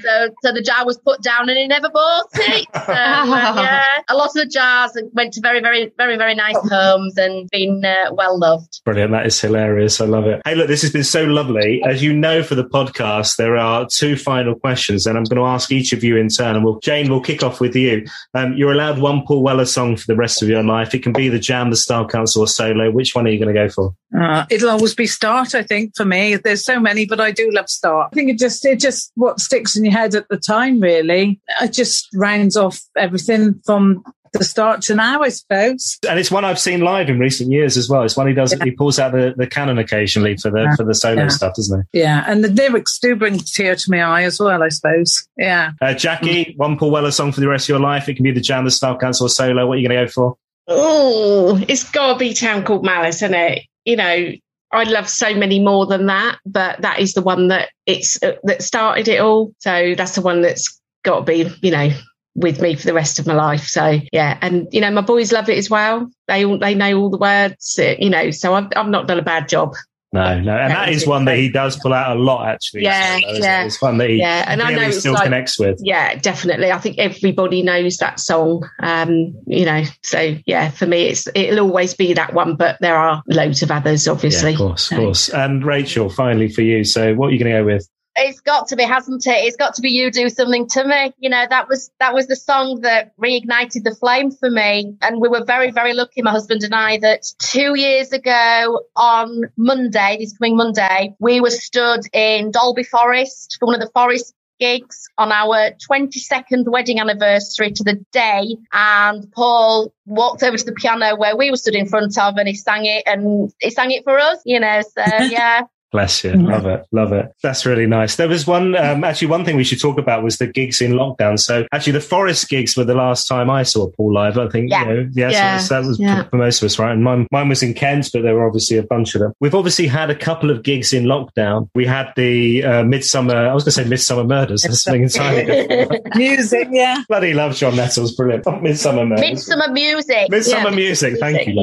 [0.00, 2.66] So, so the jar was put down and he never bought it.
[2.90, 6.56] So, uh, yeah, a lot of the jars went to very, very, very, very nice
[6.68, 8.80] homes and been uh, well loved.
[8.84, 9.12] Brilliant.
[9.12, 10.00] That is hilarious.
[10.00, 10.40] I love it.
[10.44, 11.82] Hey, look, this has been so lovely.
[11.84, 15.46] As you know, for the podcast, there are two final questions, and I'm going to
[15.46, 16.56] ask each of you in turn.
[16.56, 18.06] And we'll, Jane, we'll kick off with you.
[18.34, 20.94] Um, you're allowed one Paul Weller song for the rest of your life.
[20.94, 22.90] It can be the Jam, the Style Council, or solo.
[22.90, 23.94] Which one are you going to go for?
[24.18, 25.06] Uh, it'll always be
[25.44, 26.36] Start, I think, for me.
[26.36, 28.10] There's so many, but I do love Start.
[28.12, 31.40] I think it just, it just what sticks in your head at the time, really.
[31.60, 35.98] It just rounds off everything from the start to now, I suppose.
[36.08, 38.02] And it's one I've seen live in recent years as well.
[38.02, 38.54] It's one he does.
[38.56, 38.64] Yeah.
[38.64, 40.76] He pulls out the, the canon occasionally for the yeah.
[40.76, 41.28] for the solo yeah.
[41.28, 42.00] stuff, doesn't he?
[42.00, 44.62] Yeah, and the lyrics do bring a tear to my eye as well.
[44.62, 45.26] I suppose.
[45.36, 45.72] Yeah.
[45.80, 46.56] Uh, Jackie, mm.
[46.58, 48.08] one Paul Weller song for the rest of your life.
[48.08, 49.66] It can be the Jam, the Style Council, or solo.
[49.66, 50.36] What are you going to go for?
[50.68, 53.64] Oh, it's got to be Town Called Malice, isn't it?
[53.84, 54.32] You know,
[54.72, 58.36] I love so many more than that, but that is the one that it's uh,
[58.44, 59.52] that started it all.
[59.58, 61.90] So that's the one that's got to be, you know,
[62.34, 63.66] with me for the rest of my life.
[63.66, 66.08] So yeah, and you know, my boys love it as well.
[66.28, 68.30] They all they know all the words, you know.
[68.30, 69.74] So I've I've not done a bad job.
[70.12, 72.48] No, no, and that is one that he does pull out a lot.
[72.48, 73.66] Actually, yeah, so, yeah, it?
[73.66, 75.78] it's one that he yeah, and I know still like, connects with.
[75.80, 76.72] Yeah, definitely.
[76.72, 78.68] I think everybody knows that song.
[78.80, 82.96] Um, you know, so yeah, for me, it's it'll always be that one, but there
[82.96, 84.50] are loads of others, obviously.
[84.50, 85.28] Yeah, of course, of course.
[85.28, 87.88] And Rachel, finally for you, so what are you going to go with?
[88.16, 89.44] It's got to be, hasn't it?
[89.44, 91.12] It's got to be you do something to me.
[91.18, 94.96] You know, that was that was the song that reignited the flame for me.
[95.00, 99.44] And we were very, very lucky, my husband and I, that two years ago on
[99.56, 104.34] Monday, this coming Monday, we were stood in Delamere Forest for one of the forest
[104.60, 108.56] gigs on our 22nd wedding anniversary to the day.
[108.72, 112.46] And Paul walked over to the piano where we were stood in front of and
[112.46, 114.82] he sang it and he sang it for us, you know.
[114.82, 115.62] So yeah,
[115.92, 116.32] Bless you.
[116.34, 116.86] Love it.
[116.92, 117.34] Love it.
[117.42, 118.16] That's really nice.
[118.16, 120.92] There was one, um, actually, one thing we should talk about was the gigs in
[120.92, 121.38] lockdown.
[121.38, 124.38] So actually, the Forest gigs were the last time I saw Paul live.
[124.38, 124.82] I think, yeah.
[124.82, 125.58] you know, yes, yeah.
[125.68, 126.24] that was yeah.
[126.24, 126.92] for most of us, right?
[126.92, 129.32] And mine, mine was in Kent, but there were obviously a bunch of them.
[129.40, 131.68] We've obviously had a couple of gigs in lockdown.
[131.74, 134.62] We had the uh, Midsummer, I was going to say Midsomer Murders.
[134.62, 136.06] That's something entirely different.
[136.14, 137.02] music, yeah.
[137.08, 138.14] Bloody love John Nettles.
[138.14, 138.44] Brilliant.
[138.44, 139.28] Midsomer Murders.
[139.28, 140.30] Midsummer Music.
[140.30, 140.76] Midsummer yeah.
[140.76, 141.18] Music.
[141.18, 141.54] Thank you.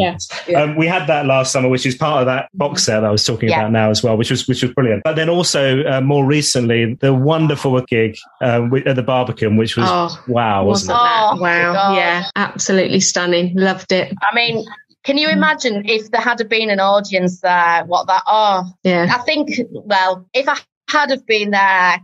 [0.47, 0.61] Yeah.
[0.61, 3.11] Um, we had that last summer, which is part of that box set that I
[3.11, 5.03] was talking about now as well, which was, which was brilliant.
[5.03, 9.87] But then also uh, more recently, the wonderful gig uh, at the Barbican, which was
[9.87, 11.39] oh, wow, wasn't, wasn't it?
[11.39, 13.55] Oh, wow, yeah, absolutely stunning.
[13.55, 14.13] Loved it.
[14.21, 14.65] I mean,
[15.03, 17.85] can you imagine if there had been an audience there?
[17.85, 18.23] What that?
[18.27, 19.07] Oh, yeah.
[19.09, 19.49] I think.
[19.71, 20.57] Well, if I
[20.89, 21.99] had have been there,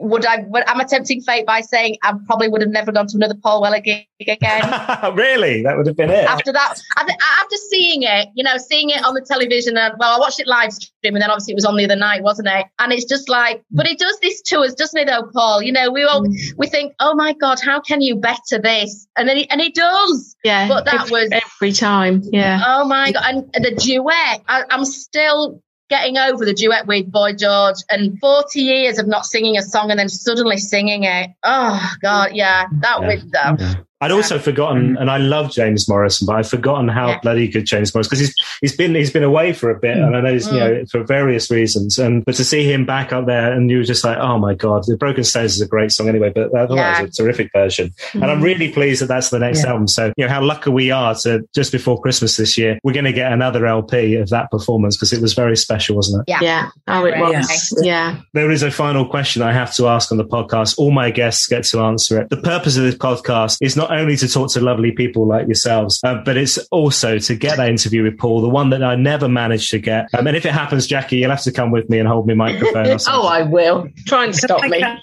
[0.00, 0.38] would I?
[0.48, 3.60] Would, I'm attempting fate by saying I probably would have never gone to another Paul
[3.60, 4.62] Weller gig again.
[5.14, 6.24] really, that would have been it.
[6.24, 10.18] After that, after seeing it, you know, seeing it on the television, and well, I
[10.18, 12.66] watched it live stream, and then obviously it was on the other night, wasn't it?
[12.78, 15.62] And it's just like, but it does this to us, doesn't it, though, Paul?
[15.62, 16.26] You know, we all
[16.56, 19.06] we think, oh my God, how can you better this?
[19.16, 20.34] And then he, and he does.
[20.42, 22.22] Yeah, but that every, was every time.
[22.32, 22.62] Yeah.
[22.66, 24.42] Oh my God, and the duet.
[24.48, 29.26] I, I'm still getting over the duet with Boy George and 40 years of not
[29.26, 31.30] singing a song and then suddenly singing it.
[31.42, 33.06] Oh God, yeah, that yeah.
[33.30, 33.56] them.
[33.58, 33.74] Yeah.
[34.02, 37.20] I'd also forgotten, and I love James Morrison, but I'd forgotten how yeah.
[37.20, 40.06] bloody good James Morrison because he's he's been he's been away for a bit, mm.
[40.06, 40.52] and I know mm.
[40.52, 41.98] you know for various reasons.
[41.98, 44.54] And but to see him back up there, and you were just like, oh my
[44.54, 47.02] god, the Broken Stones is a great song anyway, but that, yeah.
[47.02, 47.90] was a terrific version.
[48.12, 48.22] Mm.
[48.22, 48.44] And I'm mm.
[48.44, 49.70] really pleased that that's the next yeah.
[49.70, 49.86] album.
[49.86, 53.04] So you know how lucky we are to just before Christmas this year, we're going
[53.04, 56.30] to get another LP of that performance because it was very special, wasn't it?
[56.30, 56.68] Yeah, yeah.
[56.88, 57.74] Oh, it was.
[57.82, 58.20] Yeah.
[58.32, 60.78] There is a final question I have to ask on the podcast.
[60.78, 62.30] All my guests get to answer it.
[62.30, 66.00] The purpose of this podcast is not only to talk to lovely people like yourselves.
[66.02, 69.28] Uh, but it's also to get that interview with Paul, the one that I never
[69.28, 70.08] managed to get.
[70.14, 72.34] Um, and if it happens, Jackie, you'll have to come with me and hold me
[72.34, 72.98] microphone.
[73.08, 73.88] oh, I will.
[74.06, 74.82] Try and stop me.
[74.82, 74.96] uh,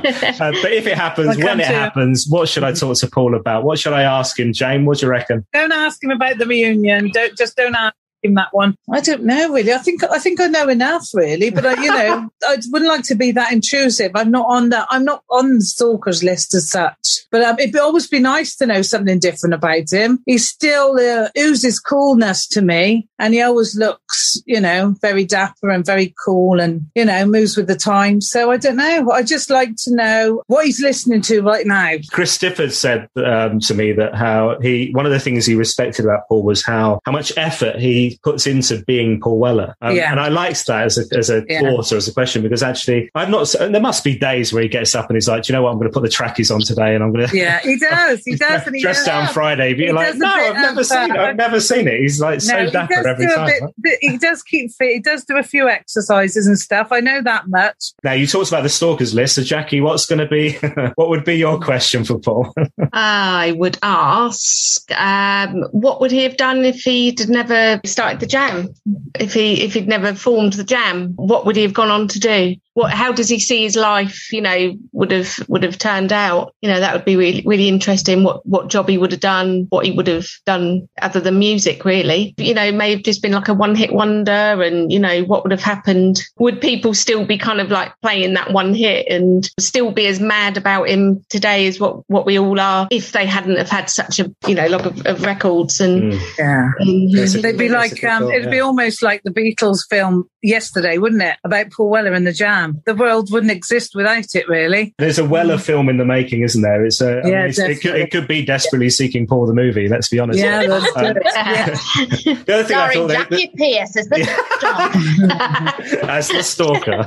[0.00, 3.64] but if it happens, when it happens, what should I talk to Paul about?
[3.64, 4.84] What should I ask him, Jane?
[4.84, 5.46] What do you reckon?
[5.52, 7.10] Don't ask him about the reunion.
[7.12, 8.76] Don't just don't ask him that one?
[8.92, 9.72] I don't know really.
[9.72, 13.04] I think I think I know enough really, but I, you know, I wouldn't like
[13.04, 14.12] to be that intrusive.
[14.14, 14.86] I'm not on that.
[14.90, 17.26] I'm not on the stalkers list as such.
[17.30, 20.22] But um, it'd always be nice to know something different about him.
[20.26, 25.70] He still uh, oozes coolness to me, and he always looks, you know, very dapper
[25.70, 28.28] and very cool, and you know, moves with the times.
[28.30, 29.10] So I don't know.
[29.10, 31.94] I just like to know what he's listening to right now.
[32.10, 36.04] Chris Stifford said um, to me that how he one of the things he respected
[36.04, 39.76] about Paul was how how much effort he puts into being Paul Weller.
[39.80, 40.10] Um, yeah.
[40.10, 41.60] And I liked that as a, as a yeah.
[41.60, 44.68] thought or as a question because actually I've not, there must be days where he
[44.68, 46.60] gets up and he's like, you know what, I'm going to put the trackies on
[46.60, 47.36] today and I'm going to.
[47.36, 48.22] Yeah, he does.
[48.24, 48.66] He does.
[48.66, 49.74] And he dress down Friday.
[49.74, 51.16] But you're like, no, I've never of, seen it.
[51.16, 52.00] I've never seen it.
[52.00, 53.46] He's like no, so dapper every time.
[53.46, 53.98] Bit, right?
[54.00, 54.92] He does keep fit.
[54.92, 56.88] He does do a few exercises and stuff.
[56.90, 57.92] I know that much.
[58.02, 59.36] Now you talked about the stalkers list.
[59.36, 60.52] So Jackie, what's going to be,
[60.94, 62.54] what would be your question for Paul?
[62.92, 68.74] I would ask, um, what would he have done if he'd never started the jam?
[69.18, 72.20] if he if he'd never formed the jam what would he have gone on to
[72.20, 76.12] do what how does he see his life you know would have would have turned
[76.12, 76.54] out?
[76.60, 79.66] You know that would be really really interesting what what job he would have done
[79.70, 82.34] what he would have done other than music really.
[82.36, 85.44] You know may have just been like a one hit wonder and you know what
[85.44, 86.22] would have happened?
[86.38, 90.20] Would people still be kind of like playing that one hit and still be as
[90.20, 93.88] mad about him today as what what we all are if they hadn't have had
[93.88, 96.20] such a you know lot of, of records and mm.
[96.38, 96.70] yeah.
[96.80, 101.36] and, they'd be like um, it'd be almost like the beatles film yesterday wouldn't it?
[101.44, 102.82] About paul weller and the jam Jam.
[102.86, 104.94] The world wouldn't exist without it, really.
[104.98, 106.84] There's a Weller film in the making, isn't there?
[106.84, 109.54] It's a, I Yeah, mean, it's, it, could, it could be desperately seeking Paul the
[109.54, 109.88] movie.
[109.88, 110.38] Let's be honest.
[110.38, 111.16] Yeah, let's Um.
[111.24, 111.66] Yeah.
[112.44, 114.18] The other thing I Sorry, thought that, Jackie Pierce as the
[114.60, 116.04] dog.
[116.10, 117.06] as the stalker,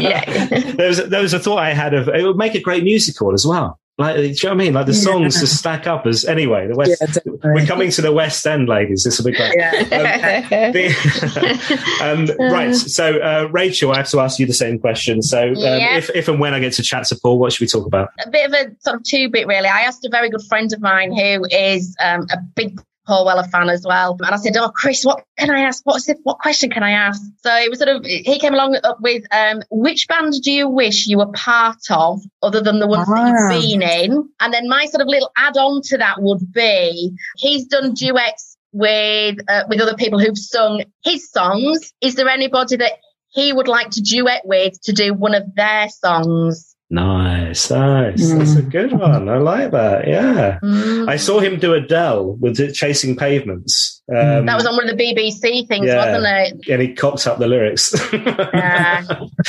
[0.00, 0.24] Yeah.
[0.72, 3.32] there was there was a thought I had of it would make a great musical
[3.32, 3.78] as well.
[3.98, 4.74] Like, do you know what I mean?
[4.74, 6.66] Like the songs just stack up as anyway.
[6.68, 9.04] The West, Yeah, we're coming to the West End, ladies.
[9.04, 9.54] This will be great.
[9.56, 10.70] Yeah.
[10.70, 12.74] The- um, right.
[12.74, 15.22] So, uh, Rachel, I have to ask you the same question.
[15.22, 15.96] So, um, Yeah.
[15.96, 18.10] if, if and when I get to chat to Paul, what should we talk about?
[18.24, 19.68] a bit of a sort of two bit really.
[19.68, 23.44] I asked a very good friend of mine who is um, a big Paul Weller
[23.44, 25.82] fan as well, and I said, "Oh, Chris, what can I ask?
[25.84, 28.76] What's the, what question can I ask?" So it was sort of he came along
[28.84, 32.86] up with, um, "Which band do you wish you were part of, other than the
[32.86, 33.50] ones that Ah.
[33.56, 37.12] you've been in?" And then my sort of little add on to that would be,
[37.36, 41.92] he's done duets with uh, with other people who've sung his songs.
[42.00, 42.92] Is there anybody that
[43.28, 46.75] he would like to duet with to do one of their songs?
[46.88, 48.30] Nice, nice.
[48.32, 49.28] That's a good one.
[49.28, 50.06] I like that.
[50.06, 50.60] Yeah.
[50.62, 51.08] Mm.
[51.08, 54.00] I saw him do Adele with the Chasing Pavements.
[54.08, 55.96] Um, That was on one of the BBC things, Yeah.
[56.16, 56.26] wasn't
[56.64, 56.68] it?
[56.72, 57.92] and he cocked up the lyrics.
[58.12, 59.02] Yeah.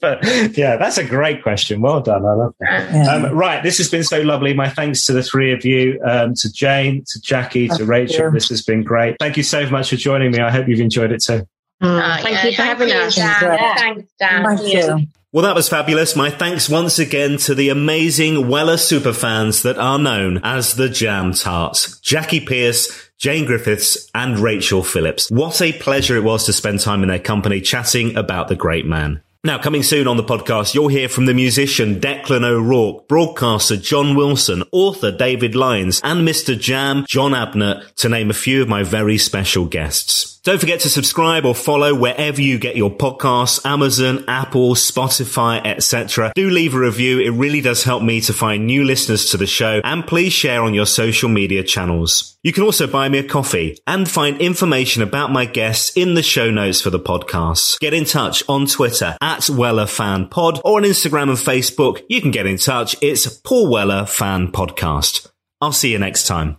[0.00, 1.80] but yeah, that's a great question.
[1.80, 2.24] Well done.
[2.24, 2.92] I love that.
[2.92, 3.14] Yeah.
[3.14, 4.54] Um, right, this has been so lovely.
[4.54, 8.26] My thanks to the three of you, um, to Jane, to Jackie, to Thank Rachel.
[8.26, 8.30] you.
[8.30, 9.16] This has been great.
[9.18, 10.38] Thank you so much for joining me.
[10.38, 11.46] I hope you've enjoyed it too.
[11.80, 13.14] Uh, thank yeah, you for having us.
[13.14, 13.42] Dan.
[13.42, 13.74] Yeah.
[13.74, 14.44] Thanks, Dan.
[14.44, 15.06] Thank you.
[15.30, 16.16] Well, that was fabulous.
[16.16, 21.34] My thanks once again to the amazing Weller superfans that are known as the Jam
[21.34, 22.00] Tarts.
[22.00, 25.30] Jackie Pierce, Jane Griffiths, and Rachel Phillips.
[25.30, 28.86] What a pleasure it was to spend time in their company chatting about the great
[28.86, 29.20] man.
[29.44, 34.16] Now, coming soon on the podcast, you'll hear from the musician Declan O'Rourke, broadcaster John
[34.16, 36.58] Wilson, author David Lyons, and Mr.
[36.58, 40.37] Jam, John Abner, to name a few of my very special guests.
[40.44, 46.32] Don't forget to subscribe or follow wherever you get your podcasts, Amazon, Apple, Spotify, etc.
[46.34, 47.20] Do leave a review.
[47.20, 50.62] It really does help me to find new listeners to the show and please share
[50.62, 52.38] on your social media channels.
[52.42, 56.22] You can also buy me a coffee and find information about my guests in the
[56.22, 57.78] show notes for the podcast.
[57.80, 62.02] Get in touch on Twitter at Weller Fan Pod or on Instagram and Facebook.
[62.08, 62.96] You can get in touch.
[63.02, 65.28] It's Paul Weller Fan Podcast.
[65.60, 66.58] I'll see you next time.